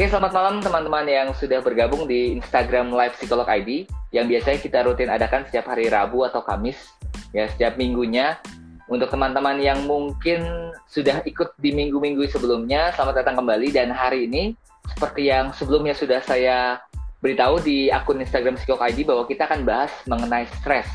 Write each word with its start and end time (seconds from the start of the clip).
Oke, 0.00 0.08
selamat 0.08 0.32
malam 0.32 0.56
teman-teman 0.64 1.04
yang 1.04 1.28
sudah 1.36 1.60
bergabung 1.60 2.08
di 2.08 2.32
Instagram 2.32 2.88
Live 2.88 3.20
Psikolog 3.20 3.44
ID 3.44 3.84
yang 4.16 4.32
biasanya 4.32 4.56
kita 4.56 4.80
rutin 4.88 5.12
adakan 5.12 5.44
setiap 5.44 5.68
hari 5.68 5.92
Rabu 5.92 6.24
atau 6.24 6.40
Kamis 6.40 6.96
ya 7.36 7.44
setiap 7.52 7.76
minggunya. 7.76 8.40
Untuk 8.88 9.12
teman-teman 9.12 9.60
yang 9.60 9.84
mungkin 9.84 10.72
sudah 10.88 11.20
ikut 11.28 11.52
di 11.60 11.76
minggu-minggu 11.76 12.24
sebelumnya, 12.32 12.96
selamat 12.96 13.20
datang 13.20 13.44
kembali 13.44 13.76
dan 13.76 13.92
hari 13.92 14.24
ini 14.24 14.56
seperti 14.88 15.28
yang 15.28 15.52
sebelumnya 15.52 15.92
sudah 15.92 16.24
saya 16.24 16.80
beritahu 17.20 17.60
di 17.60 17.92
akun 17.92 18.24
Instagram 18.24 18.56
Psikolog 18.56 18.80
ID 18.80 19.04
bahwa 19.04 19.28
kita 19.28 19.52
akan 19.52 19.68
bahas 19.68 19.92
mengenai 20.08 20.48
stres 20.64 20.88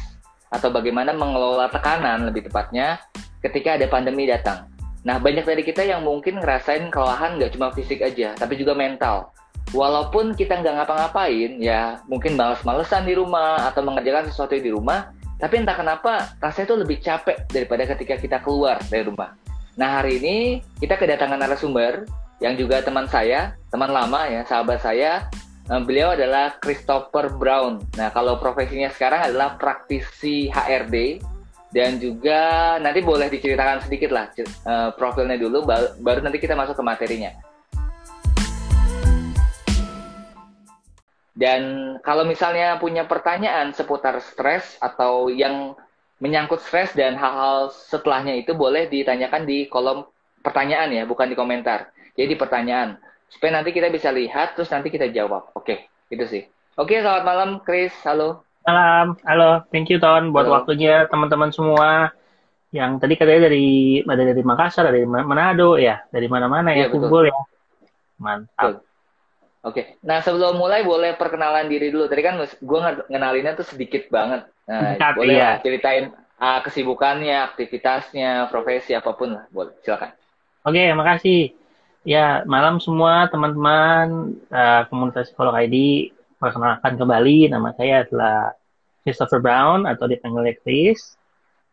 atau 0.49 0.73
bagaimana 0.73 1.13
mengelola 1.13 1.69
tekanan 1.69 2.25
lebih 2.25 2.49
tepatnya 2.49 2.97
ketika 3.45 3.77
ada 3.77 3.85
pandemi 3.85 4.25
datang. 4.25 4.74
Nah, 5.05 5.21
banyak 5.21 5.45
dari 5.45 5.61
kita 5.61 5.85
yang 5.85 6.01
mungkin 6.01 6.41
ngerasain 6.41 6.89
kelelahan 6.89 7.37
nggak 7.37 7.53
cuma 7.53 7.69
fisik 7.69 8.01
aja, 8.01 8.33
tapi 8.33 8.57
juga 8.57 8.73
mental. 8.73 9.29
Walaupun 9.69 10.33
kita 10.33 10.65
nggak 10.65 10.81
ngapa-ngapain, 10.81 11.61
ya 11.61 12.01
mungkin 12.09 12.33
males-malesan 12.33 13.05
di 13.05 13.13
rumah 13.13 13.69
atau 13.69 13.85
mengerjakan 13.85 14.25
sesuatu 14.33 14.57
di 14.57 14.73
rumah, 14.73 15.13
tapi 15.37 15.61
entah 15.61 15.77
kenapa 15.77 16.33
rasanya 16.41 16.73
itu 16.73 16.75
lebih 16.81 16.97
capek 17.05 17.37
daripada 17.53 17.85
ketika 17.93 18.15
kita 18.17 18.37
keluar 18.41 18.81
dari 18.89 19.05
rumah. 19.05 19.37
Nah, 19.77 20.01
hari 20.01 20.17
ini 20.17 20.37
kita 20.81 20.97
kedatangan 20.97 21.37
narasumber 21.37 22.09
yang 22.41 22.57
juga 22.57 22.81
teman 22.81 23.05
saya, 23.05 23.53
teman 23.69 23.93
lama 23.93 24.25
ya, 24.25 24.41
sahabat 24.41 24.81
saya. 24.81 25.29
Eh, 25.65 25.81
beliau 25.85 26.17
adalah 26.17 26.57
Christopher 26.61 27.29
Brown. 27.29 27.81
Nah, 27.97 28.09
kalau 28.09 28.41
profesinya 28.41 28.89
sekarang 28.89 29.29
adalah 29.29 29.57
praktisi 29.57 30.49
HRD 30.49 31.21
dan 31.75 31.99
juga 31.99 32.39
nanti 32.79 33.03
boleh 33.03 33.27
diceritakan 33.27 33.83
sedikit 33.83 34.15
lah 34.15 34.31
uh, 34.31 34.95
profilnya 34.95 35.35
dulu 35.35 35.67
baru 35.99 36.23
nanti 36.23 36.39
kita 36.39 36.55
masuk 36.55 36.79
ke 36.79 36.83
materinya. 36.87 37.35
Dan 41.35 41.61
kalau 41.99 42.23
misalnya 42.23 42.79
punya 42.79 43.03
pertanyaan 43.03 43.75
seputar 43.75 44.23
stres 44.23 44.79
atau 44.79 45.27
yang 45.27 45.75
menyangkut 46.23 46.63
stres 46.63 46.95
dan 46.95 47.19
hal-hal 47.19 47.75
setelahnya 47.75 48.39
itu 48.39 48.55
boleh 48.55 48.87
ditanyakan 48.87 49.43
di 49.43 49.67
kolom 49.67 50.07
pertanyaan 50.39 50.95
ya 50.95 51.03
bukan 51.03 51.27
di 51.27 51.35
komentar. 51.35 51.91
Jadi 52.15 52.31
di 52.31 52.37
pertanyaan 52.39 52.95
supaya 53.27 53.59
nanti 53.59 53.75
kita 53.75 53.91
bisa 53.91 54.15
lihat 54.15 54.55
terus 54.55 54.71
nanti 54.71 54.87
kita 54.87 55.11
jawab. 55.11 55.51
Oke 55.51 55.91
itu 56.07 56.23
sih. 56.23 56.47
Oke 56.79 57.03
selamat 57.03 57.23
malam 57.27 57.49
Chris. 57.67 57.91
Halo 58.07 58.44
Malam, 58.65 59.13
halo, 59.21 59.61
thank 59.69 59.93
you 59.93 60.01
Ton 60.01 60.33
buat 60.33 60.49
halo. 60.49 60.57
waktunya 60.57 61.05
teman-teman 61.05 61.53
semua 61.53 62.09
yang 62.73 62.97
tadi 62.97 63.13
katanya 63.13 63.45
dari 63.45 64.01
ada 64.01 64.23
dari 64.25 64.41
Makassar, 64.41 64.89
dari 64.89 65.05
Manado 65.05 65.77
ya, 65.77 66.01
dari 66.09 66.25
mana-mana 66.25 66.73
ya, 66.73 66.89
ya 66.89 66.91
kumpul 66.91 67.29
ya. 67.29 67.37
Mantap. 68.17 68.49
Betul. 68.57 68.73
Oke, 69.65 70.01
nah 70.01 70.17
sebelum 70.21 70.57
mulai 70.57 70.81
boleh 70.81 71.13
perkenalan 71.13 71.69
diri 71.69 71.93
dulu. 71.93 72.09
Tadi 72.09 72.21
kan 72.25 72.41
gue 72.41 72.79
ngenalinnya 73.13 73.53
tuh 73.53 73.69
sedikit 73.69 74.09
banget. 74.09 74.49
Nah, 74.65 74.97
Dekat, 74.97 75.13
boleh 75.13 75.37
iya. 75.37 75.61
ceritain 75.61 76.09
uh, 76.41 76.59
kesibukannya, 76.65 77.45
aktivitasnya, 77.53 78.49
profesi 78.49 78.97
apa 78.97 79.13
pun 79.13 79.37
lah, 79.37 79.45
boleh. 79.53 79.77
Silakan. 79.85 80.09
Oke, 80.65 80.89
makasih. 80.97 81.53
Ya, 82.01 82.41
malam 82.49 82.81
semua 82.81 83.29
teman-teman 83.29 84.37
uh, 84.49 84.89
komunitas 84.89 85.29
psikolog 85.29 85.53
ID 85.53 86.09
perkenalkan 86.45 86.93
kembali, 86.93 87.49
nama 87.49 87.73
saya 87.73 88.05
adalah 88.05 88.53
Christopher 89.01 89.41
Brown 89.41 89.89
atau 89.89 90.05
dipanggil 90.05 90.53
Chris. 90.61 91.17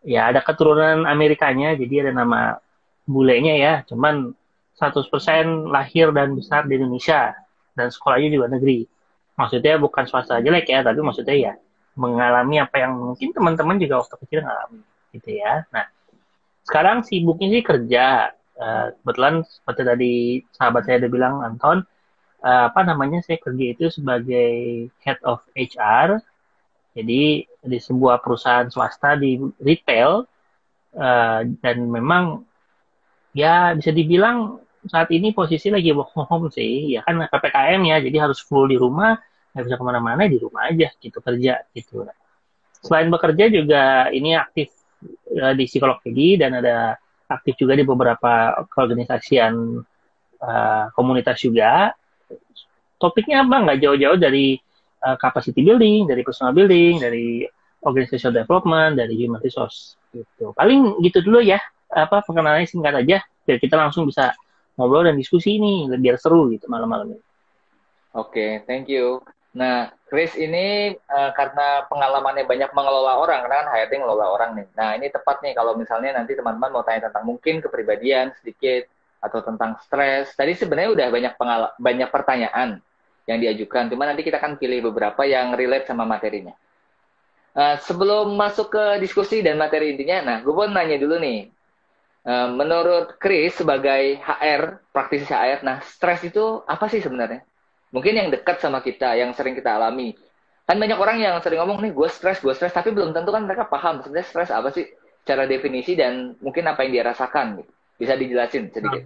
Ya, 0.01 0.33
ada 0.33 0.41
keturunan 0.41 1.05
Amerikanya, 1.05 1.77
jadi 1.77 2.09
ada 2.09 2.25
nama 2.25 2.57
bulenya 3.05 3.55
ya, 3.61 3.75
cuman 3.85 4.33
100% 4.81 5.69
lahir 5.69 6.09
dan 6.17 6.33
besar 6.33 6.65
di 6.65 6.81
Indonesia 6.81 7.37
dan 7.77 7.93
sekolahnya 7.93 8.33
juga 8.33 8.49
negeri. 8.49 8.89
Maksudnya 9.37 9.77
bukan 9.77 10.09
swasta 10.09 10.41
jelek 10.41 10.73
ya, 10.73 10.81
tapi 10.81 11.05
maksudnya 11.05 11.37
ya 11.37 11.53
mengalami 11.93 12.57
apa 12.57 12.81
yang 12.81 12.97
mungkin 12.97 13.37
teman-teman 13.37 13.77
juga 13.77 14.01
waktu 14.01 14.17
kecil 14.25 14.41
ngalami 14.41 14.81
gitu 15.13 15.29
ya. 15.37 15.69
Nah, 15.69 15.85
sekarang 16.65 17.05
sibuknya 17.05 17.61
sih 17.61 17.63
kerja. 17.63 18.33
Uh, 18.53 18.93
kebetulan 19.01 19.43
seperti 19.49 19.83
tadi 19.83 20.13
sahabat 20.53 20.85
saya 20.85 21.01
udah 21.03 21.11
bilang 21.11 21.35
Anton, 21.41 21.89
uh, 22.43 22.69
apa 22.69 22.81
namanya 22.85 23.23
saya 23.25 23.39
kerja 23.39 23.65
itu 23.73 23.87
sebagai 23.89 24.91
head 25.03 25.19
of 25.25 25.41
HR 25.55 26.21
jadi 26.93 27.49
di 27.49 27.79
sebuah 27.81 28.21
perusahaan 28.21 28.69
swasta 28.69 29.17
di 29.17 29.41
retail 29.65 30.29
uh, 30.97 31.41
dan 31.65 31.77
memang 31.89 32.45
ya 33.33 33.73
bisa 33.73 33.91
dibilang 33.97 34.61
saat 34.85 35.09
ini 35.09 35.33
posisi 35.33 35.73
lagi 35.73 35.89
work 35.95 36.13
from 36.13 36.29
home 36.29 36.49
sih. 36.53 36.99
Ya 36.99 37.01
kan 37.07 37.25
ppkm 37.25 37.81
ya 37.89 37.97
jadi 38.05 38.29
harus 38.29 38.45
full 38.45 38.69
di 38.69 38.77
rumah 38.77 39.17
nggak 39.53 39.65
bisa 39.69 39.77
ke 39.81 39.85
mana-mana 39.85 40.29
di 40.29 40.37
rumah 40.37 40.69
aja 40.69 40.93
gitu 41.01 41.19
kerja 41.25 41.65
gitu. 41.73 42.05
Selain 42.85 43.09
bekerja 43.09 43.49
juga 43.49 44.13
ini 44.13 44.37
aktif 44.37 44.69
uh, 45.33 45.57
di 45.57 45.65
psikologi 45.65 46.37
dan 46.37 46.61
ada 46.61 47.01
aktif 47.31 47.57
juga 47.57 47.73
di 47.73 47.89
beberapa 47.89 48.61
keorganisasian 48.69 49.81
uh, 50.45 50.85
komunitas 50.93 51.41
juga 51.41 51.97
topiknya 53.03 53.43
apa 53.43 53.57
nggak 53.67 53.79
jauh-jauh 53.83 54.19
dari 54.23 54.55
uh, 55.03 55.19
capacity 55.19 55.67
building, 55.67 56.07
dari 56.07 56.23
personal 56.23 56.55
building, 56.55 57.03
dari 57.03 57.43
organizational 57.83 58.47
development, 58.47 58.95
dari 58.95 59.19
human 59.19 59.43
resource 59.43 59.99
gitu. 60.15 60.55
Paling 60.55 61.03
gitu 61.03 61.19
dulu 61.27 61.43
ya. 61.43 61.59
Apa 61.93 62.25
perkenalannya 62.25 62.65
singkat 62.65 62.95
aja 63.05 63.21
biar 63.45 63.59
kita 63.59 63.77
langsung 63.77 64.09
bisa 64.09 64.33
ngobrol 64.79 65.05
dan 65.05 65.19
diskusi 65.19 65.61
ini 65.61 65.91
biar 66.01 66.17
seru 66.17 66.49
gitu 66.49 66.71
malam-malam 66.71 67.13
ini. 67.13 67.21
Oke, 68.13 68.33
okay, 68.33 68.51
thank 68.65 68.89
you. 68.89 69.21
Nah, 69.53 69.93
Chris 70.09 70.33
ini 70.37 70.97
uh, 70.97 71.31
karena 71.37 71.85
pengalamannya 71.89 72.49
banyak 72.49 72.73
mengelola 72.73 73.21
orang, 73.21 73.45
karena 73.45 73.57
kan 73.65 73.69
HRD 73.69 73.93
mengelola 74.01 74.27
orang 74.33 74.51
nih. 74.57 74.69
Nah, 74.73 74.91
ini 74.97 75.07
tepat 75.13 75.45
nih 75.45 75.53
kalau 75.53 75.77
misalnya 75.77 76.17
nanti 76.17 76.33
teman-teman 76.33 76.73
mau 76.73 76.85
tanya 76.85 77.13
tentang 77.13 77.29
mungkin 77.29 77.61
kepribadian 77.61 78.33
sedikit 78.41 78.89
atau 79.21 79.45
tentang 79.45 79.77
stres. 79.85 80.33
Tadi 80.33 80.57
sebenarnya 80.57 80.91
udah 80.97 81.07
banyak 81.13 81.33
banyak 81.77 82.09
pertanyaan 82.09 82.81
yang 83.27 83.39
diajukan. 83.39 83.91
Cuma 83.93 84.09
nanti 84.09 84.27
kita 84.27 84.43
akan 84.43 84.59
pilih 84.59 84.91
beberapa 84.91 85.23
yang 85.23 85.55
relate 85.55 85.87
sama 85.87 86.03
materinya. 86.03 86.55
Uh, 87.53 87.77
sebelum 87.85 88.33
masuk 88.33 88.73
ke 88.73 88.85
diskusi 89.05 89.45
dan 89.45 89.61
materi 89.61 89.93
intinya, 89.93 90.25
nah 90.25 90.37
gue 90.41 90.55
pun 90.55 90.73
nanya 90.73 90.97
dulu 90.97 91.21
nih. 91.21 91.53
Uh, 92.23 92.49
menurut 92.55 93.19
Chris 93.19 93.59
sebagai 93.59 94.17
HR, 94.23 94.89
praktisi 94.95 95.29
HR, 95.29 95.61
nah 95.67 95.83
stres 95.85 96.23
itu 96.25 96.63
apa 96.65 96.89
sih 96.89 97.03
sebenarnya? 97.03 97.45
Mungkin 97.93 98.15
yang 98.17 98.29
dekat 98.33 98.63
sama 98.63 98.81
kita, 98.81 99.13
yang 99.21 99.37
sering 99.37 99.53
kita 99.53 99.77
alami. 99.77 100.17
Kan 100.65 100.81
banyak 100.81 100.97
orang 100.97 101.21
yang 101.21 101.37
sering 101.45 101.61
ngomong 101.61 101.85
nih, 101.85 101.93
gue 101.93 102.09
stres, 102.09 102.41
gue 102.41 102.55
stres, 102.57 102.73
tapi 102.73 102.95
belum 102.95 103.13
tentu 103.13 103.35
kan 103.35 103.45
mereka 103.45 103.69
paham 103.69 104.01
sebenarnya 104.01 104.27
stres 104.33 104.49
apa 104.49 104.73
sih 104.73 104.89
cara 105.23 105.45
definisi 105.45 105.93
dan 105.93 106.35
mungkin 106.41 106.65
apa 106.67 106.87
yang 106.87 106.93
dia 106.97 107.05
rasakan. 107.13 107.61
Gitu. 107.61 107.73
Bisa 108.01 108.15
dijelasin 108.17 108.73
sedikit? 108.73 109.03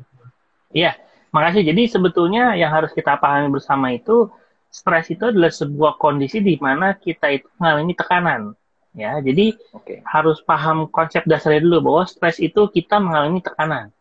Iya, 0.70 0.94
Makasih. 1.36 1.68
Jadi 1.68 1.82
sebetulnya 1.92 2.56
yang 2.56 2.72
harus 2.72 2.96
kita 2.96 3.20
pahami 3.20 3.52
bersama 3.52 3.92
itu 3.92 4.32
stres 4.72 5.12
itu 5.12 5.28
adalah 5.28 5.52
sebuah 5.52 6.00
kondisi 6.00 6.40
di 6.40 6.56
mana 6.56 6.96
kita 6.96 7.28
itu 7.28 7.44
mengalami 7.60 7.92
tekanan. 7.92 8.56
Ya, 8.96 9.20
jadi 9.20 9.52
okay. 9.76 10.00
harus 10.08 10.40
paham 10.40 10.88
konsep 10.88 11.20
dasarnya 11.28 11.60
dulu 11.60 11.92
bahwa 11.92 12.02
stres 12.08 12.40
itu 12.40 12.64
kita 12.72 12.96
mengalami 12.96 13.44
tekanan. 13.44 13.92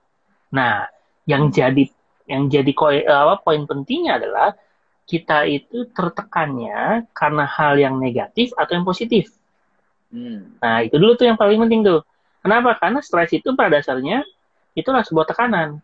Nah, 0.56 0.88
yang 1.28 1.52
jadi 1.52 1.92
yang 2.32 2.48
jadi 2.48 2.72
koin, 2.72 3.04
apa, 3.04 3.44
poin 3.44 3.68
pentingnya 3.68 4.16
adalah 4.16 4.56
kita 5.04 5.44
itu 5.52 5.92
tertekannya 5.92 7.12
karena 7.12 7.44
hal 7.44 7.76
yang 7.76 8.00
negatif 8.00 8.56
atau 8.56 8.80
yang 8.80 8.88
positif. 8.88 9.36
Hmm. 10.08 10.56
Nah, 10.64 10.88
itu 10.88 10.96
dulu 10.96 11.20
tuh 11.20 11.28
yang 11.28 11.36
paling 11.36 11.60
penting 11.68 11.84
tuh. 11.84 12.00
Kenapa? 12.40 12.80
Karena 12.80 13.04
stres 13.04 13.36
itu 13.36 13.52
pada 13.52 13.76
dasarnya 13.76 14.24
itulah 14.80 15.04
sebuah 15.04 15.28
tekanan 15.28 15.84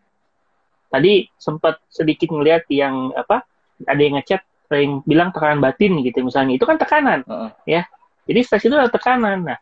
tadi 0.92 1.24
sempat 1.40 1.80
sedikit 1.88 2.28
melihat 2.36 2.68
yang 2.68 3.16
apa 3.16 3.42
ada 3.88 4.00
yang 4.00 4.20
ngechat 4.20 4.44
yang 4.72 5.00
bilang 5.04 5.32
tekanan 5.32 5.60
batin 5.60 6.00
gitu 6.04 6.24
misalnya. 6.24 6.56
Itu 6.56 6.68
kan 6.68 6.76
tekanan 6.76 7.24
uh 7.24 7.48
-uh. 7.48 7.50
ya. 7.64 7.88
Jadi 8.28 8.40
stres 8.44 8.62
itu 8.68 8.72
adalah 8.76 8.92
tekanan. 8.92 9.44
Nah 9.48 9.58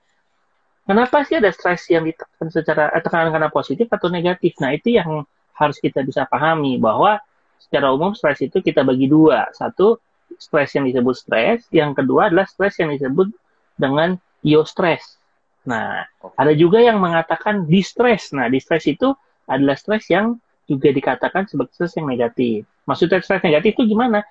kenapa 0.85 1.23
sih 1.23 1.39
ada 1.39 1.51
stres 1.55 1.87
yang 1.89 2.03
ditekan 2.03 2.51
secara 2.51 2.91
eh, 2.91 3.03
tekanan 3.03 3.31
karena 3.31 3.51
positif 3.51 3.87
atau 3.91 4.11
negatif? 4.11 4.59
Nah 4.59 4.75
itu 4.75 4.99
yang 4.99 5.25
harus 5.55 5.79
kita 5.79 6.03
bisa 6.03 6.27
pahami 6.27 6.77
bahwa 6.83 7.23
secara 7.63 7.95
umum 7.95 8.13
stres 8.13 8.43
itu 8.43 8.59
kita 8.59 8.83
bagi 8.83 9.07
dua. 9.07 9.47
Satu 9.55 9.99
stres 10.39 10.75
yang 10.75 10.87
disebut 10.87 11.15
stres. 11.15 11.67
Yang 11.71 12.03
kedua 12.05 12.31
adalah 12.31 12.47
stres 12.47 12.79
yang 12.79 12.91
disebut 12.91 13.31
dengan 13.79 14.19
eustress 14.45 15.21
nah 15.61 16.09
ada 16.41 16.53
juga 16.57 16.81
yang 16.81 17.01
mengatakan 17.01 17.69
distress. 17.69 18.33
Nah 18.33 18.49
distress 18.49 18.89
itu 18.89 19.13
adalah 19.45 19.77
stres 19.77 20.09
yang 20.09 20.41
juga 20.71 20.95
dikatakan 20.95 21.51
sebagai 21.51 21.75
stres 21.75 21.99
yang 21.99 22.07
negatif. 22.07 22.63
Maksudnya 22.87 23.19
stres 23.19 23.43
negatif 23.43 23.75
itu 23.75 23.91
gimana? 23.91 24.23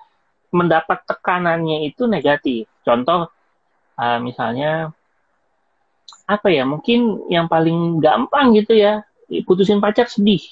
Mendapat 0.48 1.04
tekanannya 1.04 1.84
itu 1.84 2.08
negatif. 2.08 2.64
Contoh, 2.80 3.28
uh, 4.00 4.18
misalnya 4.24 4.88
apa 6.24 6.48
ya? 6.48 6.64
Mungkin 6.64 7.28
yang 7.28 7.44
paling 7.44 8.00
gampang 8.00 8.56
gitu 8.56 8.72
ya, 8.72 9.04
putusin 9.44 9.78
pacar 9.78 10.08
sedih, 10.08 10.42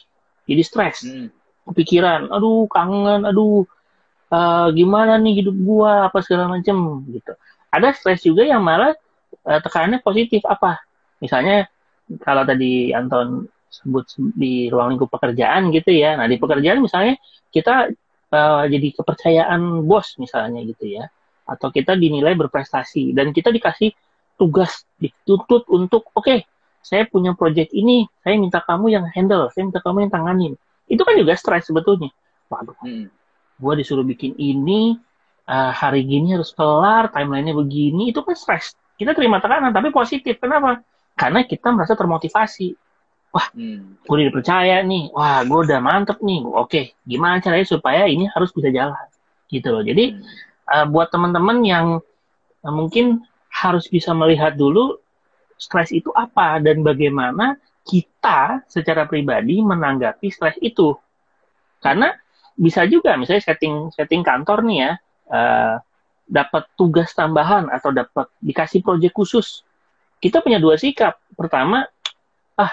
jadi 0.44 0.62
stres, 0.62 1.08
hmm. 1.08 1.32
kepikiran, 1.72 2.30
aduh 2.30 2.68
kangen, 2.68 3.24
aduh 3.26 3.66
uh, 4.32 4.68
gimana 4.72 5.16
nih 5.20 5.44
hidup 5.44 5.56
gua 5.64 6.08
apa 6.08 6.20
segala 6.24 6.48
macem 6.48 6.76
gitu 7.12 7.32
ada 7.68 7.92
stres 7.92 8.24
juga 8.24 8.44
yang 8.44 8.64
malah 8.64 8.96
uh, 9.44 9.60
tekanannya 9.60 10.00
positif 10.04 10.44
apa 10.48 10.80
misalnya 11.20 11.68
kalau 12.24 12.44
tadi 12.44 12.92
Anton 12.96 13.48
sebut 13.68 14.08
di 14.34 14.72
ruang 14.72 14.96
lingkup 14.96 15.12
pekerjaan 15.12 15.68
gitu 15.70 15.92
ya. 15.92 16.16
Nah 16.16 16.26
di 16.26 16.40
pekerjaan 16.40 16.80
misalnya 16.80 17.14
kita 17.52 17.92
uh, 18.32 18.64
jadi 18.66 18.88
kepercayaan 18.96 19.84
bos 19.84 20.16
misalnya 20.16 20.64
gitu 20.64 20.98
ya. 20.98 21.06
Atau 21.48 21.72
kita 21.72 21.96
dinilai 21.96 22.36
berprestasi 22.36 23.16
dan 23.16 23.32
kita 23.32 23.48
dikasih 23.52 23.92
tugas 24.36 24.84
dituntut 25.00 25.66
untuk 25.72 26.08
oke 26.14 26.24
okay, 26.24 26.38
saya 26.84 27.04
punya 27.08 27.34
project 27.34 27.74
ini 27.74 28.06
saya 28.22 28.38
minta 28.38 28.62
kamu 28.62 28.94
yang 28.94 29.04
handle 29.10 29.50
saya 29.52 29.68
minta 29.68 29.80
kamu 29.80 30.08
yang 30.08 30.12
tanganin. 30.12 30.52
Itu 30.88 31.04
kan 31.04 31.14
juga 31.16 31.36
stres 31.36 31.68
sebetulnya. 31.68 32.08
Waduh 32.48 32.76
hmm. 32.80 33.06
gue 33.58 33.72
disuruh 33.80 34.06
bikin 34.06 34.38
ini 34.40 34.96
uh, 35.48 35.72
hari 35.72 36.04
gini 36.04 36.36
harus 36.36 36.52
kelar 36.52 37.10
timelinenya 37.12 37.56
begini 37.56 38.12
itu 38.12 38.20
kan 38.24 38.36
stres. 38.36 38.76
Kita 38.98 39.14
terima 39.14 39.38
tekanan 39.38 39.72
tapi 39.72 39.88
positif. 39.94 40.36
Kenapa? 40.38 40.84
Karena 41.18 41.42
kita 41.42 41.74
merasa 41.74 41.98
termotivasi 41.98 42.87
wah 43.34 43.46
hmm. 43.52 44.02
gue 44.04 44.14
udah 44.14 44.26
dipercaya 44.32 44.76
nih 44.82 45.12
wah 45.12 45.44
gue 45.44 45.58
udah 45.68 45.78
mantep 45.82 46.18
nih 46.24 46.40
oke 46.44 46.80
gimana 47.04 47.42
caranya 47.44 47.66
supaya 47.68 48.08
ini 48.08 48.28
harus 48.32 48.50
bisa 48.54 48.72
jalan 48.72 49.06
gitu 49.52 49.68
loh 49.72 49.84
jadi 49.84 50.16
hmm. 50.16 50.24
uh, 50.68 50.86
buat 50.88 51.12
teman-teman 51.12 51.60
yang 51.64 51.86
uh, 52.64 52.74
mungkin 52.74 53.24
harus 53.48 53.88
bisa 53.90 54.14
melihat 54.14 54.54
dulu 54.54 55.00
stres 55.58 55.90
itu 55.90 56.14
apa 56.14 56.62
dan 56.62 56.86
bagaimana 56.86 57.58
kita 57.82 58.62
secara 58.70 59.08
pribadi 59.08 59.58
menanggapi 59.64 60.28
stres 60.30 60.54
itu. 60.62 60.94
Karena 61.82 62.14
bisa 62.54 62.86
juga 62.86 63.18
misalnya 63.18 63.54
setting 63.54 63.90
setting 63.94 64.22
kantor 64.22 64.66
nih 64.66 64.78
ya 64.82 64.92
uh, 65.32 65.74
dapat 66.28 66.68
tugas 66.76 67.10
tambahan 67.16 67.72
atau 67.72 67.90
dapat 67.90 68.30
dikasih 68.38 68.84
proyek 68.84 69.16
khusus. 69.16 69.66
Kita 70.20 70.44
punya 70.44 70.60
dua 70.60 70.78
sikap. 70.78 71.18
Pertama, 71.34 71.86
ah 72.58 72.72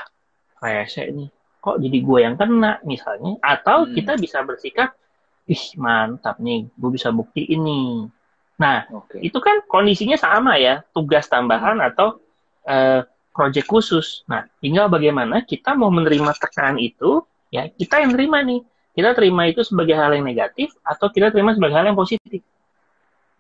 rese 0.66 1.06
nih, 1.10 1.30
kok 1.62 1.78
jadi 1.78 1.98
gue 2.02 2.20
yang 2.22 2.36
kena 2.36 2.82
misalnya. 2.82 3.38
Atau 3.42 3.86
hmm. 3.86 3.92
kita 3.94 4.18
bisa 4.18 4.42
bersikap, 4.42 4.98
ih 5.46 5.64
mantap 5.78 6.42
nih, 6.42 6.66
gue 6.74 6.90
bisa 6.94 7.14
bukti 7.14 7.46
ini. 7.46 8.10
Nah, 8.56 8.88
okay. 8.88 9.20
itu 9.20 9.38
kan 9.44 9.62
kondisinya 9.68 10.16
sama 10.16 10.56
ya, 10.56 10.82
tugas 10.96 11.28
tambahan 11.28 11.78
atau 11.84 12.24
uh, 12.66 13.04
project 13.36 13.68
khusus. 13.68 14.24
Nah, 14.32 14.48
tinggal 14.64 14.88
bagaimana 14.88 15.44
kita 15.44 15.76
mau 15.76 15.92
menerima 15.92 16.32
tekanan 16.40 16.80
itu, 16.80 17.22
ya 17.52 17.68
kita 17.68 18.00
yang 18.00 18.16
terima 18.16 18.40
nih. 18.42 18.64
Kita 18.96 19.12
terima 19.12 19.44
itu 19.44 19.60
sebagai 19.60 19.92
hal 19.92 20.16
yang 20.16 20.24
negatif 20.24 20.72
atau 20.80 21.12
kita 21.12 21.28
terima 21.28 21.52
sebagai 21.52 21.76
hal 21.76 21.84
yang 21.84 22.00
positif. 22.00 22.40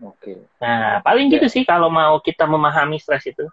Oke. 0.03 0.35
Okay. 0.35 0.37
Nah, 0.59 0.99
paling 0.99 1.31
gitu 1.31 1.47
ya. 1.47 1.53
sih 1.55 1.63
kalau 1.63 1.87
mau 1.87 2.19
kita 2.19 2.43
memahami 2.43 2.99
stres 2.99 3.23
itu. 3.31 3.47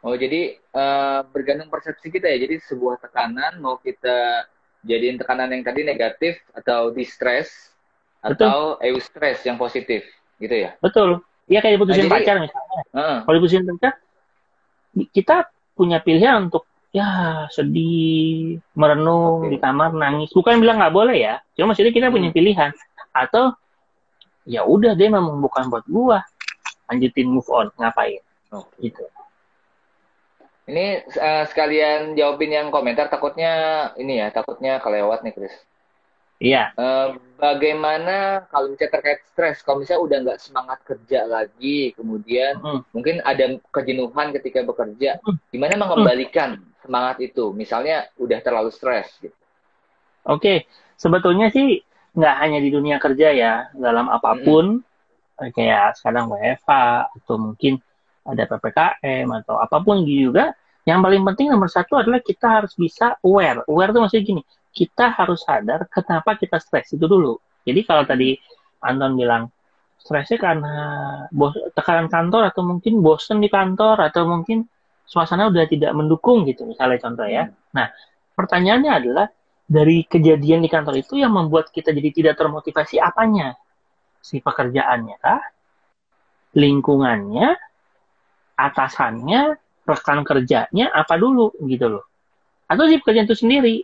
Oh, 0.00 0.16
jadi 0.16 0.56
uh, 0.72 1.28
bergantung 1.28 1.68
persepsi 1.68 2.08
kita 2.08 2.24
ya. 2.24 2.48
Jadi 2.48 2.56
sebuah 2.64 3.04
tekanan 3.04 3.60
mau 3.60 3.76
kita 3.76 4.48
jadiin 4.84 5.20
tekanan 5.20 5.52
yang 5.52 5.60
tadi 5.60 5.84
negatif 5.84 6.40
atau 6.56 6.88
distress 6.88 7.70
atau 8.20 8.76
eustress 8.84 9.40
yang 9.44 9.56
positif 9.56 10.04
gitu 10.40 10.56
ya 10.56 10.76
betul 10.80 11.24
Iya 11.50 11.66
kayak 11.66 11.82
diputusin 11.82 12.06
nah, 12.06 12.14
pacar 12.14 12.36
misalnya 12.38 12.80
uh. 12.94 13.18
kalau 13.26 13.34
diputusin 13.40 13.66
pacar 13.66 13.92
kita 15.10 15.36
punya 15.74 15.98
pilihan 15.98 16.46
untuk 16.46 16.68
ya 16.94 17.46
sedih 17.50 18.58
merenung 18.74 19.46
okay. 19.46 19.50
di 19.54 19.58
kamar 19.58 19.90
nangis 19.94 20.30
bukan 20.30 20.62
bilang 20.62 20.78
nggak 20.78 20.94
boleh 20.94 21.16
ya 21.16 21.34
cuma 21.54 21.72
maksudnya 21.72 21.94
kita 21.94 22.06
hmm. 22.10 22.14
punya 22.14 22.30
pilihan 22.30 22.70
atau 23.10 23.54
ya 24.46 24.62
udah 24.66 24.94
dia 24.94 25.10
memang 25.10 25.42
bukan 25.42 25.70
buat 25.70 25.86
gua 25.90 26.22
lanjutin 26.90 27.30
move 27.30 27.46
on 27.50 27.70
ngapain 27.78 28.22
okay. 28.50 28.90
gitu 28.90 29.02
ini 30.70 31.02
uh, 31.18 31.44
sekalian 31.50 32.14
jawabin 32.14 32.54
yang 32.54 32.68
komentar 32.70 33.10
takutnya 33.10 33.52
ini 33.98 34.22
ya 34.22 34.30
takutnya 34.30 34.78
kelewat 34.78 35.26
nih 35.26 35.34
Chris 35.34 35.54
Iya. 36.40 36.72
Uh, 36.72 37.20
bagaimana 37.36 38.48
kalau 38.48 38.72
misalnya 38.72 38.96
terkait 38.96 39.20
stres, 39.28 39.60
kalau 39.60 39.84
misalnya 39.84 40.02
udah 40.08 40.18
nggak 40.24 40.40
semangat 40.40 40.78
kerja 40.88 41.28
lagi, 41.28 41.92
kemudian 41.92 42.56
mm. 42.56 42.80
mungkin 42.96 43.20
ada 43.28 43.60
kejenuhan 43.68 44.32
ketika 44.32 44.64
bekerja, 44.64 45.20
gimana 45.52 45.76
mengembalikan 45.76 46.64
mm. 46.64 46.80
semangat 46.80 47.20
itu? 47.20 47.52
Misalnya 47.52 48.08
udah 48.16 48.40
terlalu 48.40 48.72
stres. 48.72 49.12
Gitu. 49.20 49.36
Oke, 50.24 50.40
okay. 50.40 50.58
sebetulnya 50.96 51.52
sih 51.52 51.84
nggak 52.16 52.36
hanya 52.40 52.58
di 52.64 52.72
dunia 52.72 52.96
kerja 52.96 53.36
ya, 53.36 53.52
dalam 53.76 54.08
apa 54.08 54.40
pun, 54.40 54.80
mm. 54.80 55.52
kayak 55.52 56.00
sekarang 56.00 56.32
WFA 56.32 57.04
atau 57.20 57.36
mungkin 57.36 57.76
ada 58.24 58.48
ppkm 58.48 59.28
atau 59.44 59.60
apa 59.60 59.76
pun 59.84 60.08
juga, 60.08 60.56
yang 60.88 61.04
paling 61.04 61.20
penting 61.32 61.52
nomor 61.52 61.68
satu 61.68 62.00
adalah 62.00 62.24
kita 62.24 62.62
harus 62.62 62.72
bisa 62.76 63.16
aware. 63.20 63.64
Aware 63.68 63.90
itu 63.92 63.98
maksudnya 64.00 64.24
gini 64.24 64.42
kita 64.70 65.12
harus 65.12 65.42
sadar 65.42 65.90
kenapa 65.90 66.38
kita 66.38 66.56
stres 66.62 66.94
itu 66.94 67.04
dulu. 67.04 67.36
Jadi 67.66 67.80
kalau 67.84 68.06
tadi 68.06 68.38
Anton 68.80 69.18
bilang 69.18 69.50
stresnya 70.00 70.40
karena 70.40 70.74
bos 71.28 71.52
tekanan 71.76 72.08
kantor 72.08 72.48
atau 72.48 72.64
mungkin 72.64 73.04
bosen 73.04 73.42
di 73.44 73.52
kantor 73.52 74.08
atau 74.08 74.24
mungkin 74.24 74.64
suasana 75.04 75.52
udah 75.52 75.68
tidak 75.68 75.92
mendukung 75.92 76.48
gitu 76.48 76.64
misalnya 76.64 76.96
contoh 77.02 77.28
ya. 77.28 77.50
Hmm. 77.50 77.54
Nah 77.76 77.86
pertanyaannya 78.38 78.92
adalah 78.94 79.26
dari 79.70 80.02
kejadian 80.08 80.64
di 80.64 80.70
kantor 80.72 80.98
itu 80.98 81.20
yang 81.20 81.30
membuat 81.36 81.68
kita 81.70 81.92
jadi 81.92 82.10
tidak 82.10 82.34
termotivasi 82.40 82.98
apanya? 82.98 83.54
Si 84.18 84.40
pekerjaannya 84.40 85.16
kah? 85.20 85.42
Lingkungannya? 86.56 87.54
Atasannya? 88.58 89.42
Rekan 89.90 90.22
kerjanya? 90.22 90.94
Apa 90.94 91.18
dulu 91.18 91.50
gitu 91.66 91.98
loh? 91.98 92.04
Atau 92.70 92.86
si 92.86 93.02
pekerjaan 93.02 93.26
itu 93.26 93.34
sendiri? 93.34 93.82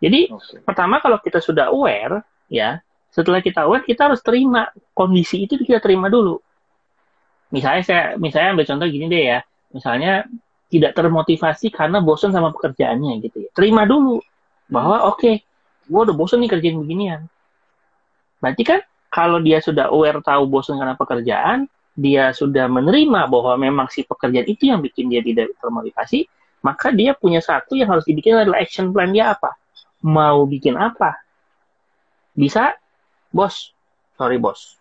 Jadi 0.00 0.32
okay. 0.32 0.64
pertama 0.64 1.00
kalau 1.04 1.20
kita 1.20 1.44
sudah 1.44 1.68
aware, 1.68 2.24
ya 2.48 2.80
setelah 3.14 3.38
kita 3.38 3.68
aware 3.68 3.86
kita 3.86 4.10
harus 4.10 4.18
terima 4.24 4.72
kondisi 4.90 5.46
itu 5.46 5.60
kita 5.60 5.78
terima 5.78 6.10
dulu. 6.10 6.40
Misalnya 7.54 7.82
saya, 7.86 8.02
misalnya 8.18 8.58
ambil 8.58 8.66
contoh 8.66 8.86
gini 8.90 9.06
deh 9.06 9.24
ya, 9.30 9.38
misalnya 9.70 10.26
tidak 10.66 10.90
termotivasi 10.98 11.70
karena 11.70 12.02
bosan 12.02 12.34
sama 12.34 12.50
pekerjaannya 12.50 13.22
gitu 13.22 13.46
ya. 13.46 13.50
Terima 13.54 13.86
dulu 13.86 14.18
bahwa 14.66 15.06
oke, 15.06 15.22
okay, 15.22 15.34
gue 15.86 16.00
udah 16.02 16.16
bosan 16.16 16.42
nih 16.42 16.50
kerjain 16.50 16.74
beginian. 16.74 17.30
Berarti 18.42 18.62
kan 18.66 18.80
kalau 19.06 19.38
dia 19.38 19.62
sudah 19.62 19.94
aware 19.94 20.18
tahu 20.18 20.50
bosan 20.50 20.82
karena 20.82 20.98
pekerjaan, 20.98 21.70
dia 21.94 22.34
sudah 22.34 22.66
menerima 22.66 23.30
bahwa 23.30 23.54
memang 23.54 23.86
si 23.86 24.02
pekerjaan 24.02 24.46
itu 24.50 24.70
yang 24.70 24.82
bikin 24.82 25.06
dia 25.08 25.22
tidak 25.22 25.54
termotivasi, 25.62 26.26
maka 26.66 26.90
dia 26.90 27.14
punya 27.14 27.38
satu 27.38 27.78
yang 27.78 27.90
harus 27.90 28.02
dibikin 28.04 28.34
adalah 28.34 28.58
action 28.62 28.90
plan 28.90 29.14
dia 29.14 29.34
apa 29.34 29.54
mau 30.04 30.44
bikin 30.44 30.76
apa? 30.76 31.16
Bisa, 32.36 32.76
bos. 33.32 33.72
Sorry 34.20 34.36
bos. 34.36 34.76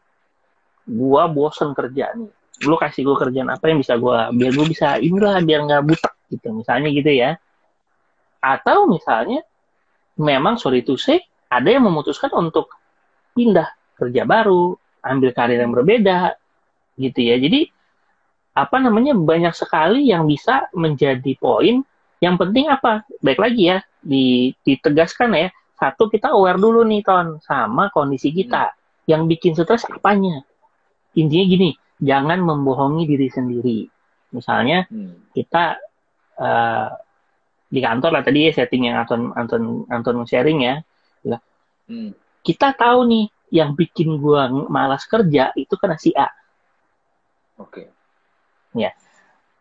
Gua 0.84 1.32
bosen 1.32 1.72
kerja 1.72 2.12
nih. 2.12 2.30
Lu 2.68 2.76
kasih 2.76 3.08
gue 3.08 3.16
kerjaan 3.18 3.50
apa 3.50 3.72
yang 3.72 3.80
bisa 3.80 3.96
gua 3.98 4.30
biar 4.30 4.52
gue 4.54 4.68
bisa 4.68 5.00
inilah 5.00 5.40
biar 5.42 5.64
nggak 5.64 5.84
butek 5.88 6.14
gitu. 6.28 6.52
Misalnya 6.52 6.92
gitu 6.92 7.08
ya. 7.10 7.40
Atau 8.44 8.92
misalnya 8.92 9.42
memang 10.20 10.60
sorry 10.60 10.84
to 10.84 11.00
say 11.00 11.24
ada 11.48 11.72
yang 11.72 11.88
memutuskan 11.88 12.30
untuk 12.36 12.76
pindah 13.34 13.72
kerja 13.96 14.28
baru, 14.28 14.76
ambil 15.02 15.32
karir 15.32 15.64
yang 15.64 15.72
berbeda 15.72 16.36
gitu 16.98 17.20
ya. 17.20 17.40
Jadi 17.40 17.70
apa 18.54 18.78
namanya 18.78 19.18
banyak 19.18 19.54
sekali 19.58 20.10
yang 20.10 20.30
bisa 20.30 20.70
menjadi 20.74 21.34
poin. 21.42 21.82
Yang 22.22 22.36
penting 22.40 22.66
apa? 22.72 23.04
Baik 23.20 23.40
lagi 23.42 23.64
ya, 23.74 23.78
ditegaskan 24.64 25.32
ya 25.36 25.50
satu 25.84 26.08
kita 26.08 26.32
aware 26.32 26.56
dulu 26.56 26.88
nih 26.88 27.04
ton 27.04 27.44
sama 27.44 27.92
kondisi 27.92 28.32
kita 28.32 28.72
hmm. 28.72 29.10
yang 29.12 29.28
bikin 29.28 29.52
stres 29.52 29.84
apanya 29.92 30.40
intinya 31.12 31.46
gini 31.46 31.70
jangan 32.00 32.40
membohongi 32.40 33.04
diri 33.04 33.28
sendiri 33.28 33.80
misalnya 34.32 34.88
hmm. 34.88 35.36
kita 35.36 35.76
uh, 36.40 36.88
di 37.68 37.80
kantor 37.84 38.12
lah 38.16 38.24
tadi 38.24 38.48
ya 38.48 38.52
setting 38.56 38.88
yang 38.88 39.04
Anton 39.04 39.36
Anton 39.36 39.84
Anton 39.92 40.24
sharing 40.24 40.64
ya 40.64 40.76
hmm. 41.92 42.16
kita 42.46 42.72
tahu 42.80 43.04
nih 43.04 43.26
yang 43.54 43.76
bikin 43.76 44.18
gua 44.18 44.50
malas 44.50 45.04
kerja 45.06 45.52
itu 45.60 45.76
karena 45.76 45.98
si 46.00 46.16
A 46.16 46.32
oke 47.60 47.70
okay. 47.70 47.86
ya 48.78 48.94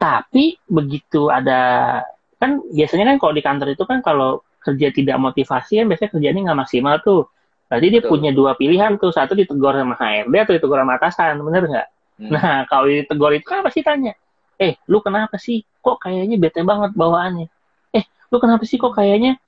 tapi 0.02 0.58
begitu 0.66 1.30
ada 1.30 2.02
kan 2.42 2.58
biasanya 2.74 3.14
kan 3.14 3.16
kalau 3.22 3.32
di 3.38 3.42
kantor 3.46 3.68
itu 3.70 3.84
kan 3.86 4.02
kalau 4.02 4.42
kerja 4.62 4.94
tidak 4.94 5.16
motivasi 5.18 5.82
kan 5.82 5.86
biasanya 5.90 6.10
kerjanya 6.10 6.40
nggak 6.50 6.60
maksimal 6.66 6.94
tuh. 7.02 7.30
Berarti 7.70 7.86
dia 7.88 8.02
Betul. 8.02 8.10
punya 8.10 8.30
dua 8.34 8.52
pilihan 8.58 8.98
tuh, 9.00 9.10
satu 9.14 9.32
ditegur 9.32 9.72
sama 9.74 9.96
HRD 9.96 10.34
atau 10.42 10.52
ditegur 10.58 10.78
sama 10.78 10.92
atasan, 10.98 11.40
bener 11.40 11.62
nggak? 11.66 11.88
Hmm. 12.18 12.30
Nah 12.34 12.56
kalau 12.66 12.86
ditegur 12.90 13.32
itu 13.34 13.46
kan 13.46 13.62
pasti 13.62 13.80
tanya, 13.86 14.12
eh 14.58 14.78
lu 14.86 14.98
kenapa 15.02 15.38
sih? 15.38 15.62
Kok 15.82 15.98
kayaknya 16.02 16.36
bete 16.38 16.62
banget 16.62 16.94
bawaannya? 16.94 17.46
Eh 17.94 18.04
lu 18.30 18.36
kenapa 18.38 18.66
sih 18.66 18.78
kok 18.78 18.94
kayaknya 18.94 19.38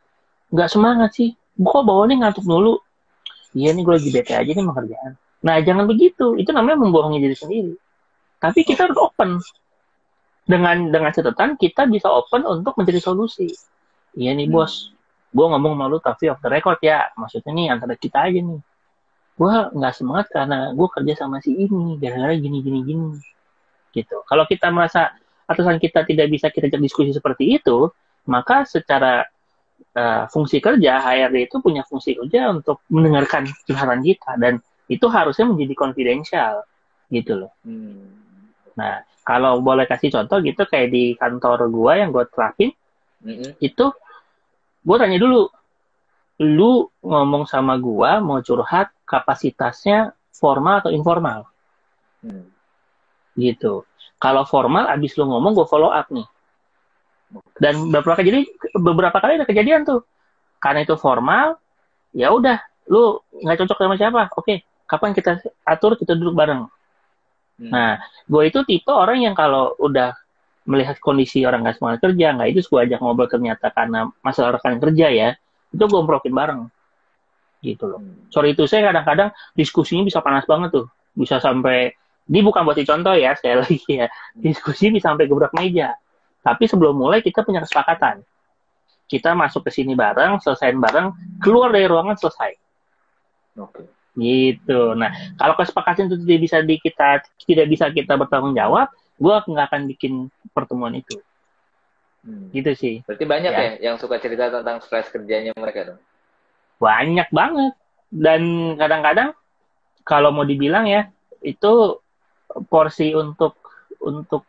nggak 0.50 0.70
semangat 0.70 1.10
sih? 1.14 1.34
Kok 1.58 1.82
bawaannya 1.82 2.24
ngantuk 2.24 2.46
dulu? 2.46 2.80
Iya 3.54 3.70
nih 3.70 3.82
gue 3.86 3.94
lagi 3.94 4.10
bete 4.10 4.32
aja 4.34 4.50
nih 4.50 4.62
sama 4.66 4.74
kerjaan. 4.74 5.12
Nah, 5.44 5.60
jangan 5.62 5.84
begitu. 5.86 6.34
Itu 6.40 6.50
namanya 6.50 6.80
membohongi 6.80 7.22
diri 7.22 7.36
sendiri. 7.38 7.76
Tapi 8.44 8.60
kita 8.60 8.84
harus 8.84 9.00
open. 9.00 9.40
Dengan 10.44 10.92
dengan 10.92 11.08
catatan 11.08 11.56
kita 11.56 11.88
bisa 11.88 12.12
open 12.12 12.44
untuk 12.44 12.76
mencari 12.76 13.00
solusi. 13.00 13.48
Iya 14.12 14.36
nih, 14.36 14.44
hmm. 14.44 14.52
bos. 14.52 14.92
Gue 15.32 15.46
ngomong 15.48 15.72
malu 15.72 15.96
tapi 16.04 16.28
off 16.28 16.44
the 16.44 16.52
record 16.52 16.76
ya. 16.84 17.08
Maksudnya 17.16 17.56
nih 17.56 17.66
antara 17.72 17.96
kita 17.96 18.28
aja 18.28 18.36
nih. 18.44 18.60
Gue 19.34 19.54
nggak 19.72 19.94
semangat 19.96 20.26
karena 20.28 20.76
gue 20.76 20.88
kerja 20.92 21.24
sama 21.24 21.40
si 21.40 21.56
ini. 21.56 21.96
Gara-gara 21.96 22.36
gini, 22.36 22.60
gini, 22.60 22.80
gini. 22.84 23.08
Gitu. 23.96 24.16
Kalau 24.28 24.44
kita 24.44 24.68
merasa 24.68 25.16
atasan 25.48 25.80
kita 25.80 26.04
tidak 26.04 26.28
bisa 26.28 26.52
kita 26.52 26.68
diskusi 26.76 27.16
seperti 27.16 27.56
itu, 27.56 27.88
maka 28.28 28.68
secara 28.68 29.24
uh, 29.96 30.24
fungsi 30.28 30.60
kerja 30.60 31.00
HRD 31.00 31.48
itu 31.48 31.56
punya 31.64 31.80
fungsi 31.88 32.16
kerja 32.16 32.52
untuk 32.52 32.84
mendengarkan 32.92 33.48
curhatan 33.64 34.04
kita 34.04 34.36
dan 34.36 34.60
itu 34.92 35.08
harusnya 35.08 35.48
menjadi 35.48 35.74
konfidensial 35.76 36.64
gitu 37.08 37.44
loh. 37.44 37.52
Hmm. 37.64 38.23
Nah 38.74 39.02
kalau 39.24 39.58
boleh 39.64 39.88
kasih 39.88 40.12
contoh 40.12 40.38
gitu 40.44 40.68
kayak 40.68 40.88
di 40.92 41.04
kantor 41.16 41.66
gua 41.72 41.96
yang 41.96 42.12
gua 42.12 42.28
terapin 42.28 42.74
hmm. 43.24 43.56
itu 43.58 43.88
gua 44.84 44.96
tanya 45.00 45.16
dulu 45.16 45.48
lu 46.44 46.90
ngomong 47.00 47.48
sama 47.48 47.80
gua 47.80 48.20
mau 48.20 48.42
curhat 48.44 48.90
kapasitasnya 49.08 50.12
formal 50.34 50.82
atau 50.82 50.90
informal? 50.92 51.46
Hmm. 52.24 52.48
gitu. 53.36 53.84
Kalau 54.16 54.46
formal 54.46 54.88
abis 54.88 55.14
lu 55.18 55.26
ngomong 55.28 55.52
gua 55.52 55.66
follow 55.66 55.90
up 55.90 56.08
nih. 56.12 56.26
Dan 57.58 57.90
beberapa 57.90 58.18
kali 58.20 58.26
jadi 58.30 58.40
beberapa 58.78 59.18
kali 59.18 59.42
ada 59.42 59.46
kejadian 59.48 59.82
tuh. 59.82 60.06
Karena 60.62 60.86
itu 60.86 60.94
formal 60.94 61.58
ya 62.14 62.30
udah 62.30 62.62
lu 62.90 63.20
nggak 63.42 63.64
cocok 63.64 63.78
sama 63.78 63.96
siapa. 63.98 64.30
Oke 64.36 64.64
kapan 64.84 65.16
kita 65.16 65.40
atur 65.64 65.96
kita 65.96 66.12
duduk 66.12 66.36
bareng 66.36 66.68
hmm. 67.60 67.70
nah 67.70 68.00
gue 68.26 68.42
itu 68.48 68.60
tipe 68.66 68.90
orang 68.90 69.22
yang 69.22 69.34
kalau 69.36 69.74
udah 69.78 70.16
melihat 70.64 70.96
kondisi 70.98 71.44
orang 71.44 71.60
nggak 71.60 71.76
semangat 71.76 71.98
kerja 72.00 72.26
nggak 72.34 72.48
itu 72.56 72.60
gue 72.64 72.80
ajak 72.88 72.98
ngobrol 73.04 73.28
ternyata 73.28 73.68
karena 73.68 74.08
masalah 74.24 74.56
rekan 74.56 74.80
kerja 74.80 75.06
ya 75.12 75.28
itu 75.74 75.84
gue 75.84 76.02
brokin 76.02 76.32
bareng 76.32 76.60
gitu 77.60 77.84
loh 77.88 78.00
hmm. 78.00 78.32
sorry 78.32 78.56
itu 78.56 78.64
saya 78.64 78.92
kadang-kadang 78.92 79.30
diskusinya 79.52 80.04
bisa 80.04 80.24
panas 80.24 80.48
banget 80.48 80.72
tuh 80.72 80.86
bisa 81.14 81.38
sampai 81.38 81.92
ini 82.24 82.40
bukan 82.40 82.64
buat 82.64 82.80
contoh 82.80 83.14
ya 83.14 83.34
sekali 83.38 83.60
lagi 83.60 83.78
ya 83.88 84.06
diskusi 84.36 84.88
bisa 84.88 85.12
sampai 85.12 85.28
gebrak 85.28 85.52
meja 85.52 85.96
tapi 86.44 86.68
sebelum 86.68 86.92
mulai 86.92 87.24
kita 87.24 87.40
punya 87.40 87.64
kesepakatan. 87.64 88.20
Kita 89.08 89.32
masuk 89.32 89.64
ke 89.64 89.70
sini 89.72 89.96
bareng, 89.96 90.44
selesaiin 90.44 90.76
bareng, 90.76 91.40
keluar 91.40 91.72
dari 91.72 91.88
ruangan 91.88 92.20
selesai. 92.20 92.52
Oke. 93.56 93.88
Gitu. 94.14 94.80
Nah, 94.94 95.10
kalau 95.34 95.58
kesepakatan 95.58 96.06
itu 96.06 96.22
tidak 96.22 96.40
bisa 96.46 96.56
di 96.62 96.76
kita 96.78 97.22
tidak 97.46 97.66
bisa 97.66 97.84
kita 97.90 98.14
bertanggung 98.14 98.54
jawab, 98.54 98.90
gue 99.18 99.34
nggak 99.34 99.66
akan 99.70 99.82
bikin 99.90 100.30
pertemuan 100.54 100.94
itu. 100.94 101.18
Hmm. 102.24 102.48
Gitu 102.54 102.70
sih. 102.78 102.94
Berarti 103.04 103.24
banyak 103.26 103.52
ya. 103.52 103.60
ya 103.60 103.92
yang 103.92 103.96
suka 103.98 104.22
cerita 104.22 104.48
tentang 104.48 104.80
stres 104.80 105.10
kerjanya 105.10 105.52
mereka 105.58 105.94
dong? 105.94 106.00
Banyak 106.78 107.28
banget. 107.34 107.74
Dan 108.14 108.74
kadang-kadang 108.78 109.34
kalau 110.06 110.30
mau 110.30 110.46
dibilang 110.46 110.86
ya, 110.86 111.10
itu 111.42 111.98
porsi 112.70 113.10
untuk 113.12 113.58
untuk 113.98 114.46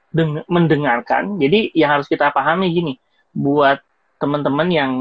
mendengarkan. 0.52 1.42
Jadi 1.42 1.74
yang 1.74 1.98
harus 1.98 2.06
kita 2.06 2.30
pahami 2.30 2.70
gini, 2.70 2.94
buat 3.34 3.82
teman-teman 4.20 4.68
yang 4.72 4.92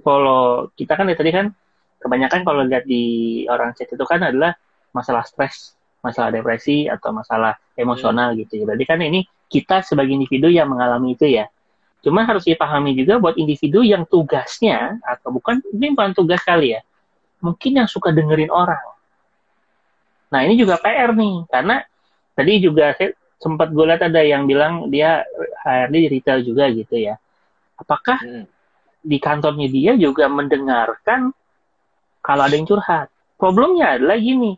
kalau 0.00 0.68
kita 0.78 0.96
kan 0.96 1.08
ya 1.10 1.16
tadi 1.16 1.30
kan 1.32 1.46
kebanyakan 2.02 2.42
kalau 2.42 2.66
lihat 2.66 2.84
di 2.84 3.02
orang 3.46 3.72
chat 3.78 3.86
itu 3.88 4.04
kan 4.04 4.20
adalah 4.20 4.58
masalah 4.90 5.22
stres, 5.24 5.78
masalah 6.02 6.34
depresi 6.34 6.90
atau 6.90 7.14
masalah 7.14 7.56
emosional 7.78 8.34
hmm. 8.34 8.38
gitu 8.44 8.62
ya. 8.62 8.64
Berarti 8.68 8.84
kan 8.84 8.98
ini 9.00 9.20
kita 9.48 9.86
sebagai 9.86 10.12
individu 10.12 10.50
yang 10.50 10.68
mengalami 10.68 11.14
itu 11.14 11.30
ya. 11.30 11.46
Cuma 12.02 12.26
harus 12.26 12.42
dipahami 12.42 12.98
juga 12.98 13.22
buat 13.22 13.38
individu 13.38 13.86
yang 13.86 14.02
tugasnya 14.10 14.98
atau 15.06 15.30
bukan 15.30 15.62
ini 15.70 15.94
bukan 15.94 16.12
tugas 16.12 16.42
kali 16.42 16.74
ya. 16.74 16.82
Mungkin 17.38 17.78
yang 17.78 17.86
suka 17.86 18.10
dengerin 18.10 18.50
orang. 18.50 18.82
Nah, 20.32 20.40
ini 20.42 20.58
juga 20.58 20.80
PR 20.82 21.14
nih 21.14 21.46
karena 21.46 21.84
tadi 22.32 22.52
juga 22.58 22.96
saya 22.96 23.14
sempat 23.38 23.74
gue 23.74 23.84
lihat 23.84 24.02
ada 24.06 24.22
yang 24.22 24.46
bilang 24.46 24.88
dia 24.88 25.22
HRD 25.62 25.94
di 25.94 26.08
retail 26.18 26.40
juga 26.42 26.70
gitu 26.70 26.94
ya. 26.98 27.14
Apakah 27.78 28.18
hmm. 28.18 28.46
di 29.02 29.18
kantornya 29.18 29.68
dia 29.70 29.92
juga 29.94 30.26
mendengarkan 30.26 31.34
kalau 32.22 32.46
ada 32.46 32.54
yang 32.54 32.64
curhat? 32.64 33.10
Problemnya 33.34 33.98
adalah 33.98 34.16
gini, 34.16 34.54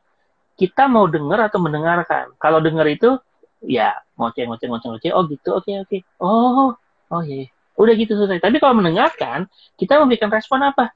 kita 0.54 0.86
mau 0.86 1.08
dengar 1.08 1.48
atau 1.48 1.58
mendengarkan. 1.58 2.36
Kalau 2.36 2.60
dengar 2.60 2.86
itu 2.86 3.16
ya 3.64 3.96
ngoceh 4.20 4.44
oh 5.16 5.24
gitu. 5.26 5.56
Oke 5.56 5.72
okay, 5.72 5.74
oke. 5.80 5.88
Okay. 5.88 6.00
oh 6.20 6.76
oh 7.10 7.22
iya, 7.24 7.48
iya. 7.48 7.48
Udah 7.74 7.94
gitu 7.98 8.14
selesai. 8.14 8.38
Tapi 8.38 8.62
kalau 8.62 8.78
mendengarkan 8.78 9.50
kita 9.74 9.98
memberikan 9.98 10.30
respon 10.30 10.62
apa? 10.62 10.94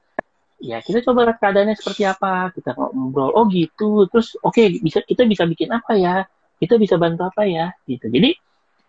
Ya 0.61 0.79
kita 0.79 1.03
coba 1.03 1.27
lihat 1.27 1.41
keadaannya 1.41 1.75
seperti 1.75 2.07
apa. 2.07 2.53
Kita 2.55 2.77
ngobrol. 2.77 3.35
Oh 3.35 3.49
gitu. 3.51 4.07
Terus 4.07 4.37
oke 4.39 4.55
okay, 4.55 4.79
bisa 4.79 5.03
kita 5.03 5.27
bisa 5.27 5.43
bikin 5.49 5.73
apa 5.75 5.97
ya? 5.97 6.23
Kita 6.61 6.79
bisa 6.79 6.95
bantu 6.95 7.27
apa 7.27 7.43
ya? 7.49 7.73
Gitu. 7.83 8.07
Jadi 8.07 8.37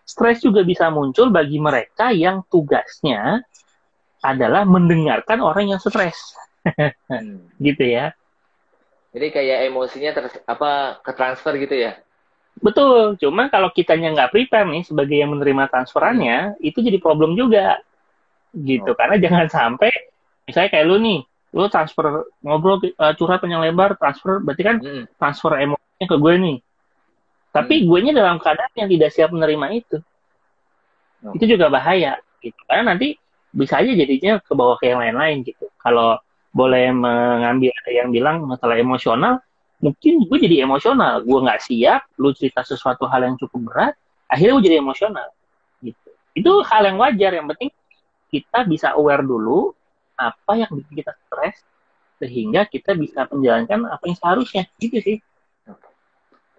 stres 0.07 0.45
juga 0.45 0.63
bisa 0.63 0.93
muncul 0.93 1.33
bagi 1.33 1.59
mereka 1.59 2.13
yang 2.15 2.47
tugasnya 2.47 3.43
adalah 4.21 4.69
mendengarkan 4.69 5.41
orang 5.41 5.73
yang 5.73 5.81
stres 5.81 6.37
hmm. 6.64 7.57
gitu 7.59 7.85
ya 7.85 8.12
jadi 9.11 9.26
kayak 9.35 9.59
emosinya 9.73 10.11
ter 10.14 10.25
apa 10.47 11.02
ke 11.02 11.12
transfer 11.14 11.52
gitu 11.59 11.75
ya 11.76 11.93
betul 12.61 13.17
cuma 13.17 13.49
kalau 13.49 13.73
kitanya 13.73 14.12
nggak 14.12 14.33
prepare 14.35 14.69
nih 14.69 14.85
sebagai 14.85 15.17
yang 15.17 15.33
menerima 15.33 15.71
transferannya 15.71 16.57
hmm. 16.57 16.69
itu 16.69 16.79
jadi 16.81 16.99
problem 17.00 17.35
juga 17.35 17.81
gitu 18.55 18.93
oh. 18.93 18.97
karena 18.99 19.17
jangan 19.19 19.47
sampai 19.47 19.90
misalnya 20.45 20.71
kayak 20.73 20.87
lu 20.87 20.97
nih 20.99 21.21
lu 21.50 21.67
transfer 21.67 22.31
ngobrol 22.47 22.79
uh, 22.79 23.14
curhat 23.19 23.43
panjang 23.43 23.62
lebar 23.62 23.99
transfer 23.99 24.38
berarti 24.38 24.62
kan 24.62 24.76
hmm. 24.79 25.05
transfer 25.19 25.59
emosinya 25.59 26.07
ke 26.07 26.17
gue 26.19 26.35
nih 26.38 26.59
tapi 27.50 27.83
hmm. 27.83 27.87
gue 27.87 27.99
nya 28.07 28.12
dalam 28.14 28.37
keadaan 28.38 28.73
yang 28.79 28.88
tidak 28.90 29.11
siap 29.11 29.31
menerima 29.35 29.67
itu. 29.75 29.99
Oh. 31.26 31.35
Itu 31.35 31.45
juga 31.50 31.67
bahaya 31.69 32.19
gitu. 32.40 32.59
Karena 32.67 32.95
nanti 32.95 33.19
bisa 33.50 33.83
aja 33.83 33.90
jadinya 33.90 34.38
ke 34.38 34.52
bawah 34.55 34.79
ke 34.79 34.90
yang 34.90 35.02
lain-lain 35.02 35.43
gitu. 35.43 35.67
Kalau 35.83 36.19
boleh 36.50 36.90
mengambil 36.90 37.71
ada 37.85 37.90
yang 37.95 38.09
bilang 38.11 38.42
masalah 38.42 38.75
emosional, 38.78 39.38
mungkin 39.78 40.26
gue 40.26 40.38
jadi 40.38 40.66
emosional. 40.66 41.23
Gue 41.23 41.38
nggak 41.40 41.61
siap, 41.62 42.11
lu 42.19 42.35
cerita 42.35 42.66
sesuatu 42.66 43.07
hal 43.07 43.26
yang 43.26 43.37
cukup 43.38 43.71
berat, 43.71 43.95
akhirnya 44.26 44.59
gue 44.61 44.64
jadi 44.71 44.78
emosional. 44.83 45.28
Gitu. 45.80 46.09
Itu 46.35 46.62
hal 46.66 46.90
yang 46.90 46.99
wajar. 46.99 47.33
Yang 47.35 47.47
penting 47.57 47.71
kita 48.30 48.59
bisa 48.66 48.95
aware 48.95 49.23
dulu 49.23 49.75
apa 50.21 50.52
yang 50.54 50.71
bikin 50.71 51.02
kita 51.02 51.12
stres 51.26 51.64
sehingga 52.21 52.69
kita 52.69 52.92
bisa 52.92 53.25
menjalankan 53.33 53.88
apa 53.88 54.04
yang 54.04 54.16
seharusnya 54.19 54.62
gitu 54.76 55.00
sih. 55.00 55.16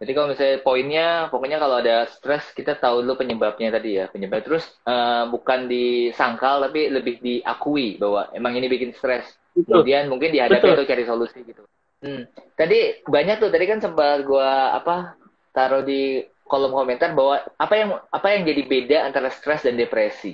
Jadi 0.01 0.17
kalau 0.17 0.33
misalnya 0.33 0.57
poinnya, 0.65 1.07
pokoknya 1.29 1.61
kalau 1.61 1.77
ada 1.77 2.09
stres 2.09 2.49
kita 2.57 2.73
tahu 2.73 3.05
dulu 3.05 3.21
penyebabnya 3.21 3.69
tadi 3.69 4.01
ya, 4.01 4.09
penyebab 4.09 4.41
terus 4.41 4.65
uh, 4.89 5.29
bukan 5.29 5.69
disangkal 5.69 6.65
tapi 6.65 6.89
lebih 6.89 7.21
diakui 7.21 8.01
bahwa 8.01 8.25
emang 8.33 8.57
ini 8.57 8.65
bikin 8.65 8.97
stres. 8.97 9.29
Kemudian 9.53 10.09
mungkin 10.09 10.33
dihadapi 10.33 10.57
Betul. 10.57 10.73
atau 10.73 10.89
cari 10.89 11.03
solusi 11.05 11.45
gitu. 11.45 11.61
Hmm. 12.01 12.25
Tadi 12.57 13.05
banyak 13.05 13.45
tuh, 13.45 13.53
tadi 13.53 13.69
kan 13.69 13.77
sempat 13.77 14.25
gua 14.25 14.73
apa 14.73 15.13
taruh 15.53 15.85
di 15.85 16.25
kolom 16.49 16.73
komentar 16.73 17.13
bahwa 17.13 17.37
apa 17.61 17.73
yang 17.77 17.89
apa 18.09 18.27
yang 18.33 18.41
jadi 18.41 18.61
beda 18.65 18.97
antara 19.05 19.29
stres 19.29 19.69
dan 19.69 19.77
depresi. 19.77 20.33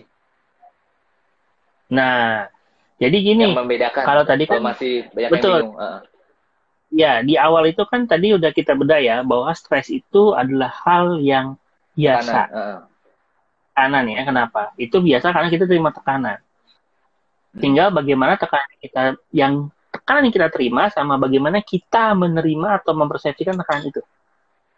Nah, 1.91 2.47
jadi 3.03 3.17
gini. 3.19 3.51
Yang 3.51 3.59
membedakan. 3.67 4.03
Kalau 4.07 4.24
tadi 4.24 4.47
kan 4.47 4.63
masih 4.63 5.12
banyak 5.12 5.31
betul. 5.36 5.51
yang 5.51 5.59
bingung. 5.59 5.75
Uh 5.75 6.00
ya 6.91 7.20
di 7.24 7.36
awal 7.36 7.67
itu 7.67 7.84
kan 7.84 8.08
tadi 8.08 8.32
udah 8.36 8.51
kita 8.56 8.75
beda 8.75 8.98
ya 9.03 9.22
bahwa 9.24 9.51
stres 9.51 9.91
itu 9.91 10.32
adalah 10.36 10.72
hal 10.88 11.20
yang 11.20 11.60
biasa. 11.98 12.48
Tekanan, 13.74 14.03
uh. 14.08 14.13
ya, 14.13 14.22
kenapa? 14.24 14.62
Itu 14.79 15.03
biasa 15.03 15.34
karena 15.34 15.50
kita 15.51 15.65
terima 15.67 15.89
tekanan. 15.91 16.39
Hmm. 16.39 17.60
Tinggal 17.60 17.88
bagaimana 17.91 18.39
tekanan 18.39 18.72
kita 18.79 19.01
yang 19.34 19.74
tekanan 19.91 20.29
yang 20.29 20.36
kita 20.36 20.48
terima 20.53 20.88
sama 20.94 21.20
bagaimana 21.20 21.60
kita 21.60 22.15
menerima 22.15 22.84
atau 22.84 22.94
mempersepsikan 22.96 23.58
tekanan 23.60 23.91
itu. 23.91 24.01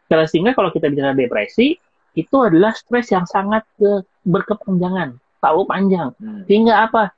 Sehingga 0.10 0.58
kalau 0.58 0.74
kita 0.74 0.90
bicara 0.90 1.14
depresi, 1.14 1.78
itu 2.18 2.36
adalah 2.42 2.74
stres 2.74 3.14
yang 3.14 3.30
sangat 3.30 3.62
ke, 3.78 4.02
berkepanjangan, 4.26 5.22
tahu 5.38 5.70
panjang. 5.70 6.18
Hmm. 6.18 6.50
Sehingga 6.50 6.90
apa? 6.90 7.14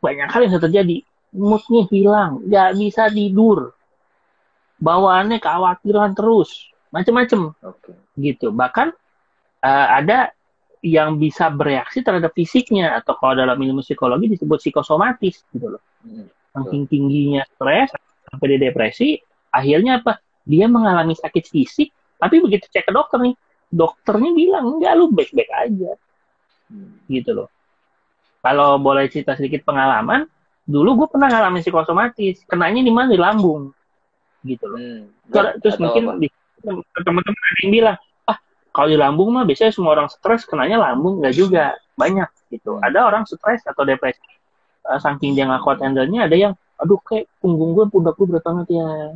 Banyak 0.00 0.28
hal 0.32 0.48
yang 0.48 0.56
terjadi 0.56 1.04
moodnya 1.34 1.82
hilang, 1.90 2.46
nggak 2.46 2.70
bisa 2.78 3.10
tidur, 3.10 3.74
bawaannya 4.78 5.42
kekhawatiran 5.42 6.14
terus, 6.14 6.70
macem-macem, 6.94 7.50
okay. 7.58 7.94
gitu. 8.16 8.54
Bahkan 8.54 8.94
uh, 9.66 9.86
ada 9.98 10.30
yang 10.84 11.16
bisa 11.16 11.48
bereaksi 11.48 12.04
terhadap 12.04 12.36
fisiknya 12.36 12.94
atau 13.00 13.16
kalau 13.16 13.34
dalam 13.34 13.56
ilmu 13.56 13.80
psikologi 13.80 14.36
disebut 14.36 14.60
psikosomatis 14.60 15.42
gitu 15.50 15.74
loh. 15.74 15.82
Hmm. 16.04 16.28
Saking 16.54 16.86
tingginya 16.86 17.42
stres 17.50 17.90
sampai 18.30 18.46
di 18.54 18.56
depresi, 18.62 19.18
akhirnya 19.50 20.04
apa? 20.04 20.22
dia 20.44 20.68
mengalami 20.68 21.16
sakit 21.16 21.44
fisik, 21.48 21.88
tapi 22.20 22.36
begitu 22.44 22.68
cek 22.68 22.84
ke 22.84 22.92
dokter 22.92 23.16
nih, 23.16 23.32
dokternya 23.72 24.30
bilang 24.36 24.76
enggak 24.76 24.92
lu 24.92 25.08
baik-baik 25.08 25.50
aja. 25.50 25.92
Hmm. 26.68 27.00
Gitu 27.08 27.32
loh. 27.32 27.48
Kalau 28.44 28.76
boleh 28.76 29.08
cerita 29.08 29.32
sedikit 29.40 29.64
pengalaman, 29.64 30.28
dulu 30.64 31.04
gue 31.04 31.08
pernah 31.12 31.28
ngalamin 31.28 31.60
psikosomatis, 31.60 32.44
kenanya 32.48 32.80
di 32.80 32.92
mana 32.92 33.12
di 33.12 33.20
lambung. 33.20 33.72
Gitu 34.44 34.64
loh. 34.64 34.78
Hmm. 34.80 35.08
Terus 35.60 35.76
mungkin 35.80 36.18
teman-teman 37.04 37.36
ada 37.36 37.60
yang 37.60 37.72
bilang, 37.72 37.96
ah 38.24 38.38
kalau 38.72 38.88
di 38.88 38.98
lambung 38.98 39.28
mah 39.32 39.44
biasanya 39.44 39.72
semua 39.72 39.96
orang 39.96 40.08
stres 40.08 40.48
kenanya 40.48 40.80
lambung, 40.80 41.20
enggak 41.20 41.34
juga. 41.36 41.64
Banyak 41.94 42.28
gitu. 42.50 42.80
Hmm. 42.80 42.86
Ada 42.86 43.06
orang 43.06 43.24
stres 43.28 43.62
atau 43.68 43.84
depresi, 43.84 44.20
uh, 44.88 44.98
saking 44.98 45.36
dia 45.36 45.46
nggak 45.46 45.62
kuat 45.62 45.78
handle-nya, 45.84 46.26
ada 46.26 46.36
yang, 46.36 46.52
aduh 46.80 46.98
kayak 47.04 47.30
punggung 47.38 47.76
gue, 47.76 47.84
pundak 47.86 48.18
gue 48.18 48.26
berat 48.26 48.44
banget 48.44 48.80
ya 48.80 49.14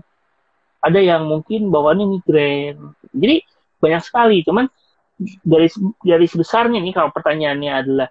ada 0.79 1.01
yang 1.03 1.27
mungkin 1.27 1.75
bawaannya 1.75 2.07
migrain. 2.07 2.77
Jadi 3.11 3.43
banyak 3.83 4.03
sekali, 4.03 4.47
cuman 4.47 4.71
dari 5.43 5.67
dari 6.03 6.27
sebesarnya 6.31 6.79
nih 6.79 6.95
kalau 6.95 7.11
pertanyaannya 7.11 7.73
adalah 7.75 8.09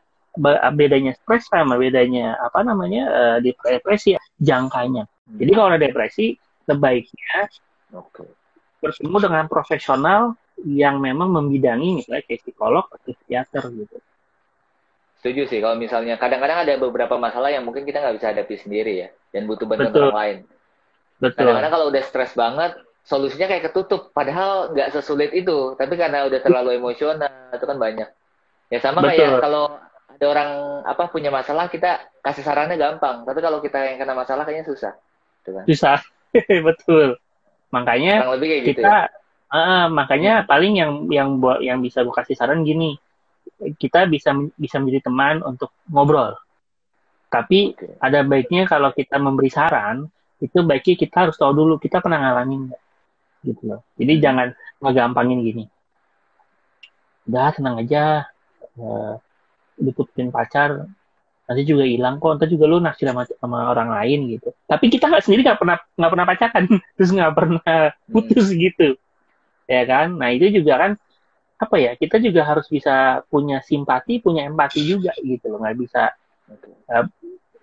bedanya 0.74 1.18
stres 1.18 1.50
sama 1.50 1.76
bedanya 1.76 2.38
apa 2.40 2.62
namanya 2.62 3.04
uh, 3.10 3.38
depresi 3.42 4.16
ya, 4.16 4.22
jangkanya. 4.40 5.10
Hmm. 5.28 5.38
Jadi 5.42 5.52
kalau 5.52 5.68
ada 5.74 5.82
depresi 5.82 6.38
sebaiknya 6.68 7.50
okay. 7.96 8.28
bertemu 8.80 9.18
dengan 9.18 9.46
profesional 9.50 10.38
yang 10.66 10.98
memang 10.98 11.30
membidangi 11.30 12.02
misalnya 12.02 12.26
kayak 12.26 12.42
psikolog 12.46 12.86
atau 12.90 13.14
psikiater 13.14 13.64
gitu. 13.74 13.98
Setuju 15.18 15.42
sih 15.50 15.60
kalau 15.62 15.76
misalnya 15.78 16.16
kadang-kadang 16.22 16.66
ada 16.66 16.74
beberapa 16.78 17.18
masalah 17.18 17.50
yang 17.50 17.66
mungkin 17.66 17.86
kita 17.86 18.02
nggak 18.02 18.16
bisa 18.22 18.28
hadapi 18.34 18.56
sendiri 18.62 18.94
ya 19.06 19.10
dan 19.34 19.50
butuh 19.50 19.66
bantuan 19.66 20.14
orang 20.14 20.18
lain. 20.18 20.38
Betul. 21.18 21.50
Kadang-kadang 21.50 21.72
kalau 21.74 21.86
udah 21.90 22.04
stres 22.06 22.32
banget, 22.38 22.78
solusinya 23.02 23.48
kayak 23.50 23.74
ketutup. 23.74 24.14
Padahal 24.14 24.74
nggak 24.74 24.94
sesulit 24.94 25.34
itu. 25.34 25.74
Tapi 25.74 25.94
karena 25.98 26.30
udah 26.30 26.40
terlalu 26.42 26.78
emosional, 26.78 27.32
itu 27.50 27.66
kan 27.66 27.78
banyak. 27.82 28.10
Ya 28.70 28.80
sama 28.84 29.02
Betul. 29.02 29.10
kayak 29.18 29.32
kalau 29.42 29.66
ada 30.18 30.26
orang 30.26 30.50
apa 30.84 31.14
punya 31.14 31.30
masalah, 31.30 31.70
kita 31.70 32.10
kasih 32.26 32.42
sarannya 32.42 32.76
gampang. 32.76 33.24
Tapi 33.24 33.40
kalau 33.40 33.62
kita 33.62 33.78
yang 33.78 34.02
kena 34.02 34.18
masalah 34.18 34.44
kayaknya 34.44 34.66
susah. 34.66 34.94
Gitu 35.42 35.50
kan? 35.54 35.64
Susah. 35.70 35.98
Betul. 36.68 37.22
Makanya 37.70 38.26
lebih 38.34 38.48
kayak 38.50 38.64
gitu 38.66 38.82
kita, 38.82 38.96
ya? 39.08 39.54
uh, 39.54 39.86
makanya 39.92 40.34
hmm. 40.42 40.48
paling 40.50 40.74
yang 40.76 40.92
yang 41.12 41.30
buat 41.38 41.62
yang 41.62 41.80
bisa 41.84 42.02
gue 42.02 42.16
kasih 42.16 42.34
saran 42.34 42.66
gini, 42.66 42.98
kita 43.78 44.10
bisa 44.10 44.34
bisa 44.58 44.82
menjadi 44.82 45.08
teman 45.08 45.46
untuk 45.46 45.70
ngobrol. 45.88 46.34
Tapi 47.28 47.76
okay. 47.76 48.00
ada 48.02 48.24
baiknya 48.24 48.66
kalau 48.66 48.96
kita 48.96 49.20
memberi 49.20 49.52
saran, 49.52 50.08
itu 50.38 50.58
baiknya 50.62 50.96
kita 50.96 51.16
harus 51.28 51.36
tahu 51.38 51.54
dulu 51.54 51.82
kita 51.82 51.98
pernah 51.98 52.22
ngalamin 52.22 52.70
gitu 53.42 53.62
loh 53.66 53.82
jadi 53.98 54.14
hmm. 54.18 54.22
jangan 54.22 54.48
ngegampangin 54.82 55.40
gini 55.42 55.66
udah 57.28 57.50
tenang 57.54 57.76
aja 57.82 58.30
uh, 58.80 59.18
diputusin 59.78 60.34
pacar 60.34 60.90
nanti 61.48 61.64
juga 61.64 61.88
hilang 61.88 62.20
kok 62.20 62.36
nanti 62.36 62.52
juga 62.52 62.66
lu 62.68 62.84
naksir 62.84 63.08
sama, 63.08 63.24
sama 63.40 63.72
orang 63.72 63.90
lain 63.94 64.36
gitu 64.36 64.52
tapi 64.68 64.92
kita 64.92 65.08
nggak 65.08 65.24
sendiri 65.24 65.48
nggak 65.48 65.60
pernah 65.62 65.78
nggak 65.96 66.12
pernah 66.12 66.28
pacaran 66.28 66.64
terus 67.00 67.12
nggak 67.16 67.34
pernah 67.34 67.76
hmm. 67.94 68.12
putus 68.12 68.48
hmm. 68.52 68.58
gitu 68.60 68.90
ya 69.68 69.84
kan 69.88 70.08
nah 70.18 70.30
itu 70.34 70.60
juga 70.60 70.74
kan 70.76 70.92
apa 71.58 71.76
ya 71.82 71.92
kita 71.98 72.22
juga 72.22 72.46
harus 72.46 72.70
bisa 72.70 73.26
punya 73.32 73.64
simpati 73.66 74.22
punya 74.22 74.46
empati 74.46 74.84
juga 74.86 75.16
gitu 75.24 75.50
loh 75.50 75.64
nggak 75.64 75.78
bisa 75.80 76.14
uh, 76.94 77.08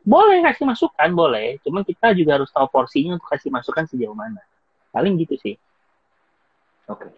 boleh 0.05 0.45
kasih 0.45 0.69
masukan, 0.69 1.09
boleh. 1.17 1.57
Cuman 1.65 1.81
kita 1.81 2.13
juga 2.13 2.37
harus 2.37 2.53
tahu 2.53 2.69
porsinya 2.69 3.17
untuk 3.17 3.29
kasih 3.33 3.49
masukan 3.49 3.89
sejauh 3.89 4.13
mana. 4.13 4.45
Paling 4.93 5.17
gitu 5.17 5.41
sih. 5.41 5.57
Oke. 6.87 7.09
Okay. 7.09 7.11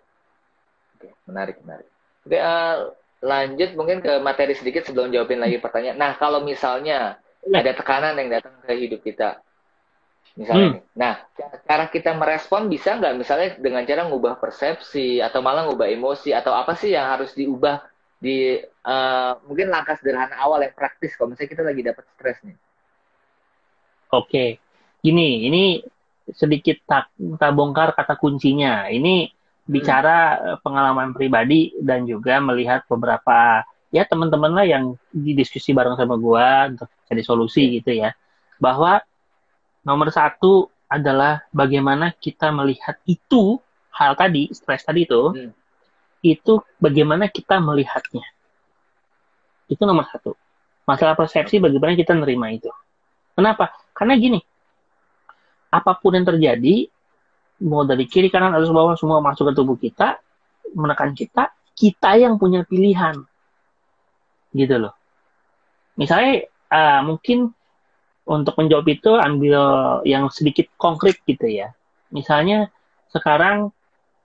Oke, 0.96 1.06
okay. 1.10 1.12
menarik, 1.26 1.58
menarik. 1.66 1.90
Oke, 2.22 2.38
uh, 2.38 2.94
lanjut 3.24 3.72
mungkin 3.72 4.04
ke 4.04 4.20
materi 4.20 4.52
sedikit 4.52 4.84
sebelum 4.84 5.08
jawabin 5.08 5.40
lagi 5.40 5.56
pertanyaan. 5.56 5.96
Nah, 5.96 6.12
kalau 6.20 6.44
misalnya 6.44 7.16
ya. 7.44 7.56
ada 7.56 7.72
tekanan 7.72 8.14
yang 8.20 8.28
datang 8.28 8.54
ke 8.60 8.72
hidup 8.76 9.00
kita, 9.00 9.40
misalnya, 10.36 10.76
hmm. 10.76 10.80
nah 10.92 11.14
cara 11.64 11.88
kita 11.88 12.12
merespon 12.12 12.68
bisa 12.68 13.00
nggak 13.00 13.14
misalnya 13.16 13.48
dengan 13.56 13.88
cara 13.88 14.04
ngubah 14.04 14.36
persepsi 14.36 15.24
atau 15.24 15.40
malah 15.40 15.64
ngubah 15.64 15.88
emosi 15.88 16.36
atau 16.36 16.52
apa 16.52 16.76
sih 16.76 16.92
yang 16.92 17.08
harus 17.08 17.32
diubah 17.32 17.80
di 18.16 18.60
uh, 18.84 19.32
mungkin 19.44 19.68
langkah 19.68 19.96
sederhana 19.96 20.36
awal 20.40 20.60
yang 20.64 20.72
praktis 20.72 21.16
kalau 21.16 21.32
misalnya 21.32 21.50
kita 21.52 21.62
lagi 21.64 21.82
dapat 21.84 22.04
stres 22.16 22.38
nih. 22.44 22.56
Oke, 24.12 24.62
gini, 25.02 25.50
ini 25.50 25.64
sedikit 26.32 26.78
tak, 26.86 27.12
tak 27.38 27.52
bongkar 27.52 27.92
kata 27.92 28.16
kuncinya. 28.16 28.86
Ini 28.88 29.35
bicara 29.66 30.18
hmm. 30.38 30.62
pengalaman 30.62 31.10
pribadi 31.12 31.74
dan 31.82 32.06
juga 32.06 32.38
melihat 32.38 32.86
beberapa 32.86 33.66
ya 33.90 34.06
teman-teman 34.06 34.52
lah 34.54 34.66
yang 34.66 34.84
didiskusi 35.10 35.74
bareng 35.74 35.98
sama 35.98 36.18
gua 36.18 36.70
untuk 36.70 36.88
cari 37.06 37.22
solusi 37.22 37.82
gitu 37.82 37.92
ya. 37.94 38.14
Bahwa 38.62 39.02
nomor 39.82 40.10
satu 40.14 40.70
adalah 40.86 41.42
bagaimana 41.50 42.14
kita 42.14 42.54
melihat 42.54 42.98
itu 43.10 43.58
hal 43.90 44.14
tadi 44.14 44.54
stres 44.54 44.86
tadi 44.86 45.02
itu 45.02 45.34
hmm. 45.34 45.50
itu 46.22 46.62
bagaimana 46.78 47.26
kita 47.26 47.58
melihatnya 47.58 48.22
itu 49.66 49.82
nomor 49.82 50.06
satu 50.06 50.38
masalah 50.86 51.18
persepsi 51.18 51.58
bagaimana 51.58 51.98
kita 51.98 52.14
nerima 52.14 52.54
itu 52.54 52.70
kenapa 53.34 53.74
karena 53.96 54.12
gini, 54.20 54.40
apa 55.72 55.96
pun 55.96 56.12
yang 56.12 56.28
terjadi, 56.28 56.92
mau 57.62 57.86
dari 57.88 58.04
kiri 58.04 58.28
kanan 58.28 58.52
atau 58.52 58.72
bawah 58.72 58.96
semua 58.98 59.22
masuk 59.24 59.50
ke 59.50 59.52
tubuh 59.56 59.76
kita, 59.78 60.20
menekan 60.76 61.16
kita, 61.16 61.52
kita 61.72 62.10
yang 62.20 62.36
punya 62.36 62.66
pilihan. 62.66 63.24
Gitu 64.52 64.76
loh. 64.76 64.92
Misalnya 65.96 66.44
uh, 66.72 67.00
mungkin 67.04 67.52
untuk 68.26 68.58
menjawab 68.58 68.86
itu 68.90 69.12
ambil 69.16 69.60
yang 70.02 70.28
sedikit 70.28 70.68
konkret 70.76 71.22
gitu 71.24 71.46
ya. 71.46 71.72
Misalnya 72.12 72.68
sekarang 73.14 73.72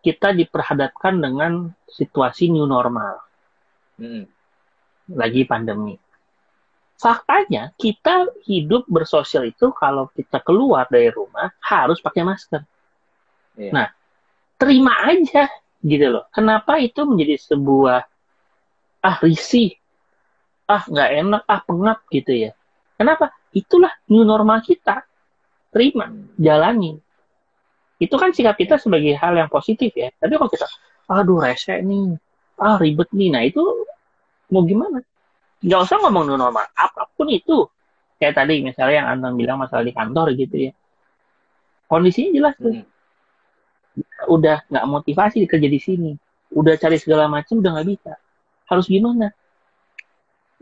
kita 0.01 0.33
diperhadapkan 0.33 1.21
dengan 1.21 1.71
situasi 1.87 2.49
new 2.49 2.65
normal. 2.65 3.21
Hmm. 4.01 4.25
Lagi 5.11 5.45
pandemi 5.45 6.01
faktanya 7.01 7.73
kita 7.81 8.29
hidup 8.45 8.85
bersosial 8.85 9.49
itu 9.49 9.73
kalau 9.73 10.13
kita 10.13 10.37
keluar 10.45 10.85
dari 10.85 11.09
rumah 11.09 11.49
harus 11.65 11.97
pakai 11.97 12.21
masker. 12.21 12.61
Iya. 13.57 13.71
Nah, 13.71 13.87
terima 14.55 14.93
aja 15.07 15.49
gitu 15.81 16.05
loh. 16.07 16.25
Kenapa 16.31 16.77
itu 16.79 17.01
menjadi 17.03 17.35
sebuah 17.41 17.99
ah 19.01 19.17
risih, 19.25 19.75
ah 20.69 20.83
nggak 20.85 21.09
enak, 21.25 21.43
ah 21.49 21.61
pengap 21.65 21.99
gitu 22.13 22.31
ya. 22.31 22.51
Kenapa? 22.95 23.33
Itulah 23.51 23.91
new 24.07 24.23
normal 24.23 24.61
kita. 24.61 25.03
Terima, 25.71 26.11
jalani. 26.37 26.99
Itu 27.97 28.15
kan 28.17 28.35
sikap 28.35 28.59
kita 28.59 28.77
sebagai 28.77 29.15
hal 29.17 29.35
yang 29.35 29.49
positif 29.49 29.93
ya. 29.95 30.11
Tapi 30.15 30.37
kalau 30.37 30.51
kita, 30.51 30.67
aduh 31.09 31.39
rese 31.41 31.81
nih, 31.81 32.15
ah 32.61 32.77
ribet 32.77 33.09
nih, 33.15 33.29
nah 33.33 33.41
itu 33.43 33.61
mau 34.51 34.63
gimana? 34.67 35.01
nggak 35.61 35.81
usah 35.85 35.97
ngomong 36.01 36.25
new 36.25 36.37
normal 36.41 36.65
apa 36.73 37.05
pun 37.13 37.29
itu 37.29 37.69
kayak 38.17 38.33
tadi 38.33 38.65
misalnya 38.65 39.05
yang 39.05 39.07
Anton 39.17 39.37
bilang 39.37 39.61
masalah 39.61 39.85
di 39.85 39.93
kantor 39.93 40.33
gitu 40.33 40.69
ya 40.69 40.71
kondisinya 41.85 42.31
jelas 42.33 42.55
tuh 42.57 42.81
hmm. 42.81 42.85
Udah 44.27 44.63
nggak 44.67 44.85
motivasi 44.87 45.45
kerja 45.47 45.67
di 45.67 45.79
sini. 45.79 46.11
Udah 46.51 46.75
cari 46.75 46.99
segala 46.99 47.31
macam 47.31 47.59
udah 47.59 47.71
nggak 47.79 47.87
bisa. 47.87 48.13
Harus 48.67 48.87
gimana? 48.87 49.31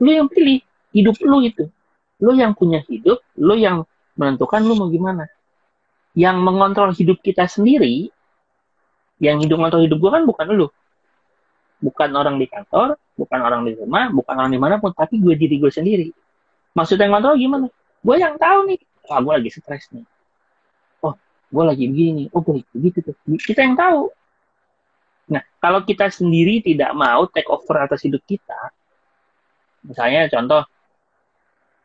Lu 0.02 0.10
yang 0.10 0.30
pilih 0.30 0.62
hidup 0.96 1.18
lu 1.22 1.46
itu. 1.46 1.66
Lu 2.20 2.36
yang 2.36 2.54
punya 2.58 2.84
hidup 2.86 3.22
lu 3.40 3.56
yang 3.56 3.86
menentukan 4.18 4.62
lu 4.66 4.74
mau 4.76 4.90
gimana. 4.90 5.30
Yang 6.18 6.38
mengontrol 6.42 6.92
hidup 6.92 7.22
kita 7.22 7.46
sendiri 7.46 8.10
yang 9.20 9.38
hidup 9.44 9.60
mengontrol 9.60 9.84
hidup 9.84 10.00
gua 10.00 10.12
kan 10.20 10.24
bukan 10.26 10.48
lu. 10.56 10.68
Bukan 11.80 12.12
orang 12.12 12.36
di 12.36 12.48
kantor, 12.48 13.00
bukan 13.16 13.40
orang 13.40 13.64
di 13.64 13.72
rumah, 13.80 14.12
bukan 14.12 14.36
orang 14.36 14.52
di 14.52 14.60
mana 14.60 14.84
pun, 14.84 14.92
tapi 14.92 15.16
gue 15.16 15.32
diri 15.40 15.64
gue 15.64 15.72
sendiri. 15.72 16.12
Maksudnya 16.76 17.08
ngontrol 17.08 17.40
gimana? 17.40 17.72
Gue 18.04 18.20
yang 18.20 18.36
tahu 18.36 18.68
nih, 18.68 18.80
ah 19.08 19.24
gue 19.24 19.34
lagi 19.40 19.48
stres 19.48 19.88
nih. 19.96 20.04
Gue 21.50 21.64
lagi 21.66 21.86
begini. 21.90 22.30
Oh, 22.34 22.42
gue 22.42 22.62
begitu 22.74 23.12
tuh. 23.12 23.16
Kita 23.26 23.66
yang 23.66 23.76
tahu. 23.78 24.10
Nah, 25.30 25.44
kalau 25.62 25.86
kita 25.86 26.10
sendiri 26.10 26.62
tidak 26.62 26.94
mau 26.98 27.30
take 27.30 27.50
over 27.50 27.86
atas 27.86 28.02
hidup 28.06 28.22
kita, 28.26 28.74
misalnya 29.86 30.26
contoh, 30.30 30.66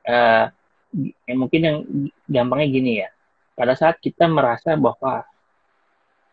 uh, 0.09 0.45
eh, 1.29 1.37
mungkin 1.37 1.61
yang 1.61 1.77
gampangnya 2.25 2.69
gini 2.73 2.93
ya, 3.05 3.09
pada 3.53 3.77
saat 3.77 4.01
kita 4.01 4.25
merasa 4.33 4.81
bahwa 4.81 5.29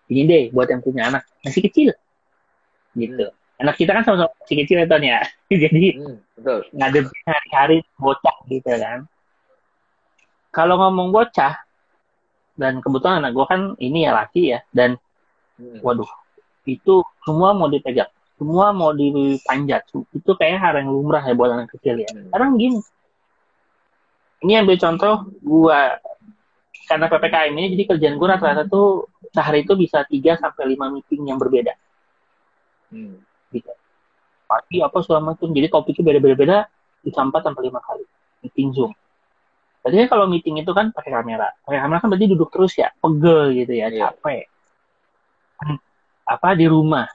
ini 0.08 0.24
deh 0.24 0.44
buat 0.56 0.72
yang 0.72 0.80
punya 0.80 1.12
anak 1.12 1.28
masih 1.44 1.68
kecil, 1.68 1.92
gitu 2.96 3.28
anak 3.62 3.76
kita 3.78 3.94
kan 3.94 4.04
sama-sama 4.04 4.34
masih 4.42 4.58
kecil 4.66 4.78
ya 4.82 4.88
Ton 4.90 5.04
ya 5.06 5.20
jadi 5.70 5.88
hmm, 6.02 6.18
betul. 6.42 6.60
ngadepin 6.74 7.24
hari-hari 7.30 7.78
bocah 8.02 8.38
gitu 8.50 8.72
kan 8.74 9.00
kalau 10.52 10.76
ngomong 10.82 11.14
bocah 11.14 11.62
dan 12.62 12.78
kebetulan 12.78 13.26
anak 13.26 13.34
gue 13.34 13.46
kan 13.50 13.62
ini 13.82 14.06
ya 14.06 14.14
laki 14.14 14.54
ya 14.54 14.60
dan 14.70 15.02
hmm. 15.58 15.82
waduh 15.82 16.08
itu 16.70 17.02
semua 17.26 17.58
mau 17.58 17.66
dipegang 17.66 18.10
semua 18.38 18.70
mau 18.70 18.94
dipanjat 18.94 19.90
itu 20.14 20.32
kayak 20.38 20.62
hal 20.62 20.74
yang 20.78 20.94
lumrah 20.94 21.26
ya 21.26 21.34
buat 21.34 21.50
anak 21.50 21.74
kecil 21.74 21.98
ya 21.98 22.10
hmm. 22.14 22.30
sekarang 22.30 22.62
gini 22.62 22.80
ini 24.46 24.54
ambil 24.62 24.78
contoh 24.78 25.26
gua 25.42 25.98
karena 26.86 27.06
ppkm 27.10 27.54
ini 27.58 27.68
jadi 27.74 27.84
kerjaan 27.98 28.16
gua 28.22 28.38
rata-rata 28.38 28.70
tuh 28.70 29.10
sehari 29.34 29.66
itu 29.66 29.74
bisa 29.74 30.06
3 30.06 30.14
sampai 30.38 30.64
lima 30.70 30.94
meeting 30.94 31.26
yang 31.26 31.42
berbeda 31.42 31.74
hmm. 32.94 33.18
gitu 33.58 33.74
pagi 34.46 34.78
apa 34.86 34.98
selama 35.02 35.34
itu 35.34 35.50
jadi 35.50 35.68
topiknya 35.74 36.22
beda-beda 36.22 36.58
bisa 37.02 37.26
4 37.26 37.34
sampai 37.34 37.62
lima 37.66 37.82
kali 37.82 38.06
meeting 38.46 38.70
zoom 38.74 38.94
Berarti 39.82 40.08
kalau 40.10 40.26
meeting 40.30 40.62
itu 40.62 40.72
kan 40.72 40.94
pakai 40.94 41.10
kamera. 41.10 41.50
Pakai 41.66 41.80
kamera 41.82 41.98
kan 42.02 42.10
berarti 42.14 42.28
duduk 42.30 42.50
terus 42.54 42.74
ya, 42.78 42.94
pegel 43.02 43.54
gitu 43.58 43.74
ya, 43.74 43.90
yeah. 43.90 44.14
capek. 44.14 44.46
Apa 46.26 46.54
di 46.54 46.70
rumah, 46.70 47.10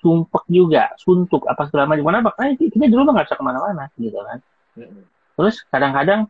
sumpek 0.00 0.44
juga, 0.48 0.92
suntuk 0.96 1.44
apa 1.44 1.68
segala 1.68 1.92
macam. 1.92 2.32
Karena 2.32 2.56
kita 2.56 2.84
di 2.88 2.96
rumah 2.96 3.12
nggak 3.12 3.26
bisa 3.28 3.36
ke 3.36 3.44
mana-mana 3.44 3.84
gitu 4.00 4.18
kan. 4.24 4.38
Terus 5.36 5.62
kadang-kadang 5.68 6.26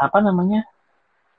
apa 0.00 0.18
namanya? 0.24 0.64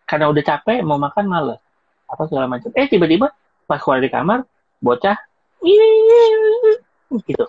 Karena 0.06 0.30
udah 0.30 0.44
capek 0.46 0.86
mau 0.86 1.02
makan 1.02 1.26
males 1.26 1.62
apa 2.10 2.26
segala 2.30 2.46
macam. 2.50 2.70
Eh 2.78 2.86
tiba-tiba 2.90 3.34
pas 3.70 3.78
keluar 3.78 4.02
dari 4.02 4.10
kamar 4.10 4.42
bocah 4.82 5.18
gitu 7.30 7.46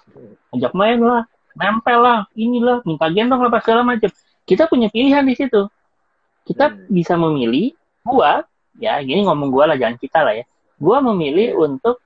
ajak 0.52 0.72
main 0.76 1.00
lah 1.00 1.24
nempel 1.56 1.98
lah 2.00 2.18
inilah 2.36 2.84
minta 2.84 3.08
gendong 3.08 3.40
lah 3.40 3.48
apa 3.48 3.64
segala 3.64 3.86
macam 3.86 4.10
kita 4.50 4.66
punya 4.66 4.90
pilihan 4.90 5.22
di 5.22 5.38
situ. 5.38 5.70
Kita 6.42 6.74
hmm. 6.74 6.90
bisa 6.90 7.14
memilih 7.14 7.70
gua 8.02 8.42
ya 8.82 8.98
gini 8.98 9.22
ngomong 9.22 9.54
gua 9.54 9.70
lah 9.70 9.76
jangan 9.78 9.94
kita 10.02 10.26
lah 10.26 10.34
ya. 10.34 10.44
Gua 10.82 10.98
memilih 10.98 11.54
untuk 11.62 12.02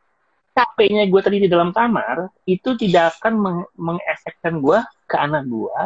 capeknya 0.54 1.11
gue 1.11 1.18
tadi 1.18 1.42
di 1.42 1.48
dalam 1.50 1.74
kamar 1.74 2.30
itu 2.46 2.78
tidak 2.78 3.18
akan 3.18 3.35
meng 3.42 3.59
mengesekkan 3.74 4.62
gue 4.62 4.78
ke 5.11 5.18
anak 5.18 5.50
gue 5.50 5.80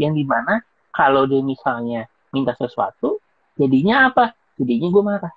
yang 0.00 0.16
di 0.16 0.24
mana 0.24 0.64
kalau 0.88 1.28
dia 1.28 1.44
misalnya 1.44 2.08
minta 2.32 2.56
sesuatu 2.56 3.20
jadinya 3.60 4.08
apa? 4.08 4.32
Jadinya 4.56 4.88
gue 4.88 5.02
marah 5.04 5.34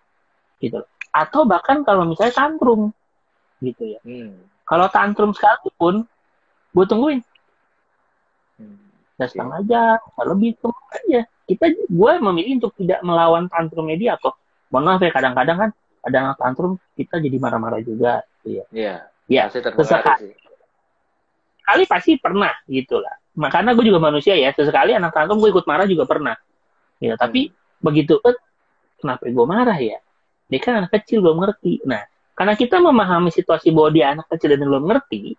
gitu 0.63 0.79
atau 1.11 1.43
bahkan 1.43 1.83
kalau 1.83 2.07
misalnya 2.07 2.31
tantrum 2.31 2.95
gitu 3.59 3.97
ya. 3.97 3.99
Hmm. 4.07 4.39
kalau 4.63 4.87
tantrum 4.87 5.35
sekalipun 5.35 6.07
gue 6.71 6.85
tungguin 6.87 7.19
ya 9.21 9.27
setengah 9.29 9.59
jam 9.69 9.97
lebih 10.25 10.57
tunggu 10.57 10.81
aja 10.89 11.21
kita 11.45 11.65
gue 11.77 12.11
memilih 12.19 12.63
untuk 12.63 12.73
tidak 12.81 12.99
melawan 13.05 13.45
tantrum 13.45 13.85
media 13.85 14.17
kok 14.17 14.35
mohon 14.73 14.89
maaf 14.89 15.01
ya 15.05 15.13
kadang-kadang 15.13 15.57
kan 15.67 15.69
ada 16.01 16.17
anak 16.25 16.37
tantrum 16.41 16.81
kita 16.97 17.21
jadi 17.21 17.37
marah-marah 17.37 17.81
juga 17.85 18.25
Iya. 18.45 18.63
Iya. 18.73 18.95
Ya, 19.29 19.43
sesekali. 19.47 20.35
Kali 21.61 21.83
pasti 21.87 22.19
pernah 22.19 22.51
gitu 22.67 22.99
lah. 22.99 23.15
Makanya 23.37 23.71
gue 23.77 23.85
juga 23.87 24.01
manusia 24.01 24.35
ya. 24.35 24.51
Sesekali 24.51 24.91
anak 24.91 25.15
tantrum 25.15 25.39
gue 25.39 25.49
ikut 25.53 25.65
marah 25.69 25.87
juga 25.87 26.03
pernah. 26.03 26.35
Ya, 26.99 27.15
tapi 27.15 27.49
hmm. 27.49 27.81
begitu, 27.81 28.19
eh, 28.27 28.37
kenapa 28.99 29.23
gue 29.29 29.45
marah 29.47 29.79
ya? 29.79 29.97
Dia 30.51 30.59
kan 30.59 30.83
anak 30.83 30.91
kecil 30.99 31.23
belum 31.23 31.39
ngerti. 31.39 31.79
Nah, 31.87 32.03
karena 32.35 32.53
kita 32.59 32.83
memahami 32.83 33.31
situasi 33.31 33.71
bahwa 33.71 33.89
dia 33.93 34.05
anak 34.11 34.27
kecil 34.27 34.51
dan 34.51 34.67
belum 34.67 34.83
ngerti, 34.83 35.37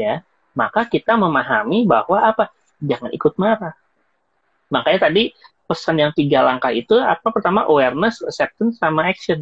ya, 0.00 0.24
maka 0.52 0.84
kita 0.88 1.16
memahami 1.16 1.84
bahwa 1.88 2.20
apa? 2.20 2.52
Jangan 2.82 3.10
ikut 3.14 3.34
marah. 3.40 3.74
Makanya 4.72 5.08
tadi 5.08 5.32
pesan 5.68 6.00
yang 6.00 6.12
tiga 6.12 6.44
langkah 6.44 6.72
itu 6.72 6.98
apa? 7.00 7.32
Pertama 7.32 7.64
awareness, 7.68 8.20
acceptance, 8.24 8.76
sama 8.80 9.08
action. 9.08 9.40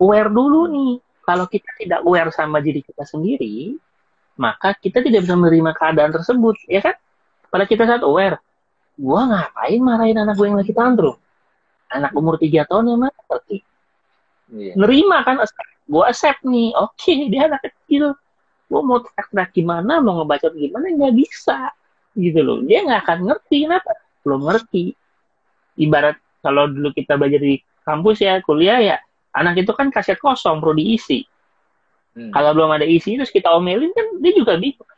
Aware 0.00 0.28
dulu 0.32 0.68
nih 0.68 0.92
kalau 1.22 1.46
kita 1.46 1.70
tidak 1.78 2.00
aware 2.02 2.28
sama 2.34 2.58
diri 2.58 2.82
kita 2.82 3.06
sendiri, 3.06 3.78
maka 4.36 4.74
kita 4.74 5.00
tidak 5.00 5.24
bisa 5.24 5.38
menerima 5.38 5.70
keadaan 5.76 6.10
tersebut, 6.10 6.58
ya 6.66 6.82
kan? 6.82 6.98
Pada 7.52 7.64
kita 7.68 7.86
saat 7.86 8.02
aware, 8.02 8.42
gue 8.98 9.20
ngapain 9.22 9.80
marahin 9.80 10.18
anak 10.18 10.34
gue 10.34 10.46
yang 10.50 10.58
lagi 10.58 10.74
tantrum? 10.74 11.16
Anak 11.92 12.12
umur 12.16 12.40
3 12.40 12.66
tahun 12.66 12.84
yang 12.90 13.00
mana 13.06 13.18
ngerti? 13.28 13.58
Yeah. 14.52 14.74
Nerima 14.76 15.22
kan, 15.22 15.40
gue 15.86 16.02
accept 16.04 16.42
nih, 16.42 16.74
oke 16.74 16.98
okay, 16.98 17.30
dia 17.30 17.48
anak 17.48 17.62
kecil, 17.62 18.18
gue 18.72 18.80
mau 18.80 19.04
teriak-teriak 19.04 19.50
gimana, 19.52 20.00
mau 20.00 20.24
ngebaca 20.24 20.48
gimana, 20.56 20.88
nggak 20.96 21.12
bisa, 21.12 21.68
gitu 22.16 22.40
loh. 22.40 22.64
Dia 22.64 22.88
nggak 22.88 23.00
akan 23.04 23.18
ngerti, 23.28 23.68
kenapa? 23.68 23.92
Belum 24.24 24.48
ngerti. 24.48 24.96
Ibarat 25.76 26.16
kalau 26.40 26.72
dulu 26.72 26.96
kita 26.96 27.20
belajar 27.20 27.44
di 27.44 27.60
kampus 27.84 28.24
ya, 28.24 28.40
kuliah 28.40 28.80
ya, 28.80 28.96
anak 29.36 29.64
itu 29.64 29.72
kan 29.72 29.88
kaset 29.88 30.20
kosong 30.20 30.60
perlu 30.60 30.76
diisi 30.76 31.24
hmm. 32.16 32.30
kalau 32.32 32.52
belum 32.52 32.70
ada 32.76 32.86
isi 32.86 33.16
terus 33.16 33.32
kita 33.32 33.48
omelin 33.52 33.92
kan 33.96 34.06
dia 34.20 34.32
juga 34.36 34.60
bingung 34.60 34.88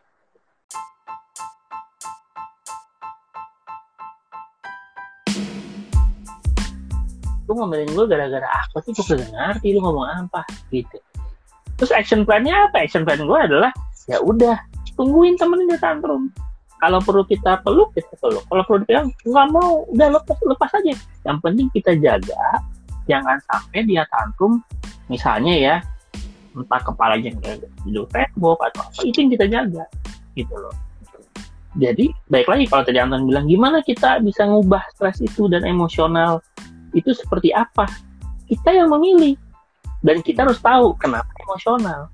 lu 7.45 7.53
ngomelin 7.61 7.93
gue 7.93 8.07
gara-gara 8.09 8.49
apa 8.49 8.77
sih 8.83 8.97
gue 8.97 9.05
gak 9.21 9.31
ngerti 9.31 9.77
lu 9.77 9.81
ngomong 9.85 10.09
apa 10.09 10.43
gitu 10.73 10.99
terus 11.85 12.01
action 12.01 12.25
plan-nya 12.25 12.73
apa? 12.73 12.89
Action 12.89 13.05
plan 13.05 13.21
gue 13.21 13.41
adalah 13.45 13.69
ya 14.09 14.17
udah 14.25 14.57
tungguin 14.97 15.37
temenin 15.37 15.69
dia 15.69 15.77
tantrum 15.77 16.33
kalau 16.81 16.97
perlu 17.05 17.29
kita 17.29 17.61
peluk 17.61 17.93
kita 17.93 18.17
peluk. 18.25 18.41
Kalau 18.49 18.65
perlu 18.65 18.89
dipegang 18.89 19.13
nggak 19.29 19.47
mau 19.53 19.85
udah 19.93 20.09
lepas 20.17 20.37
lepas 20.49 20.71
aja. 20.81 20.97
Yang 21.29 21.39
penting 21.45 21.67
kita 21.77 21.93
jaga 22.01 22.65
jangan 23.05 23.37
sampai 23.53 23.85
dia 23.85 24.09
tantrum 24.09 24.65
misalnya 25.13 25.53
ya 25.53 25.77
entah 26.57 26.81
kepalanya 26.81 27.37
tidur 27.85 28.09
tembok 28.09 28.65
atau 28.65 28.81
apa 28.89 29.01
itu 29.05 29.17
yang 29.21 29.31
kita 29.37 29.47
jaga 29.53 29.85
gitu 30.33 30.57
loh. 30.57 30.73
Jadi 31.77 32.17
baik 32.33 32.49
lagi 32.49 32.65
kalau 32.65 32.81
tadi 32.81 32.97
Anton 32.97 33.29
bilang 33.29 33.45
gimana 33.45 33.85
kita 33.85 34.25
bisa 34.25 34.49
ngubah 34.49 34.89
stres 34.97 35.21
itu 35.21 35.53
dan 35.53 35.69
emosional 35.69 36.41
itu 36.97 37.13
seperti 37.13 37.53
apa? 37.53 37.85
Kita 38.49 38.73
yang 38.73 38.89
memilih 38.89 39.37
dan 40.05 40.21
kita 40.21 40.45
harus 40.45 40.61
tahu 40.61 40.93
kenapa 41.01 41.33
emosional. 41.41 42.13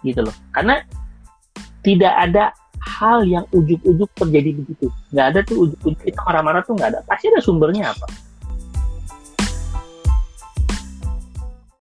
Gitu 0.00 0.24
loh. 0.24 0.32
Karena 0.56 0.80
tidak 1.84 2.14
ada 2.16 2.56
hal 2.80 3.28
yang 3.28 3.44
ujuk-ujuk 3.52 4.08
terjadi 4.16 4.56
begitu. 4.56 4.88
Nggak 5.12 5.26
ada 5.36 5.40
tuh 5.44 5.56
ujuk-ujuk. 5.68 6.00
Kita 6.00 6.20
marah-marah 6.24 6.64
tuh 6.64 6.72
nggak 6.80 6.88
ada. 6.96 6.98
Pasti 7.04 7.28
ada 7.28 7.44
sumbernya 7.44 7.92
apa 7.92 8.29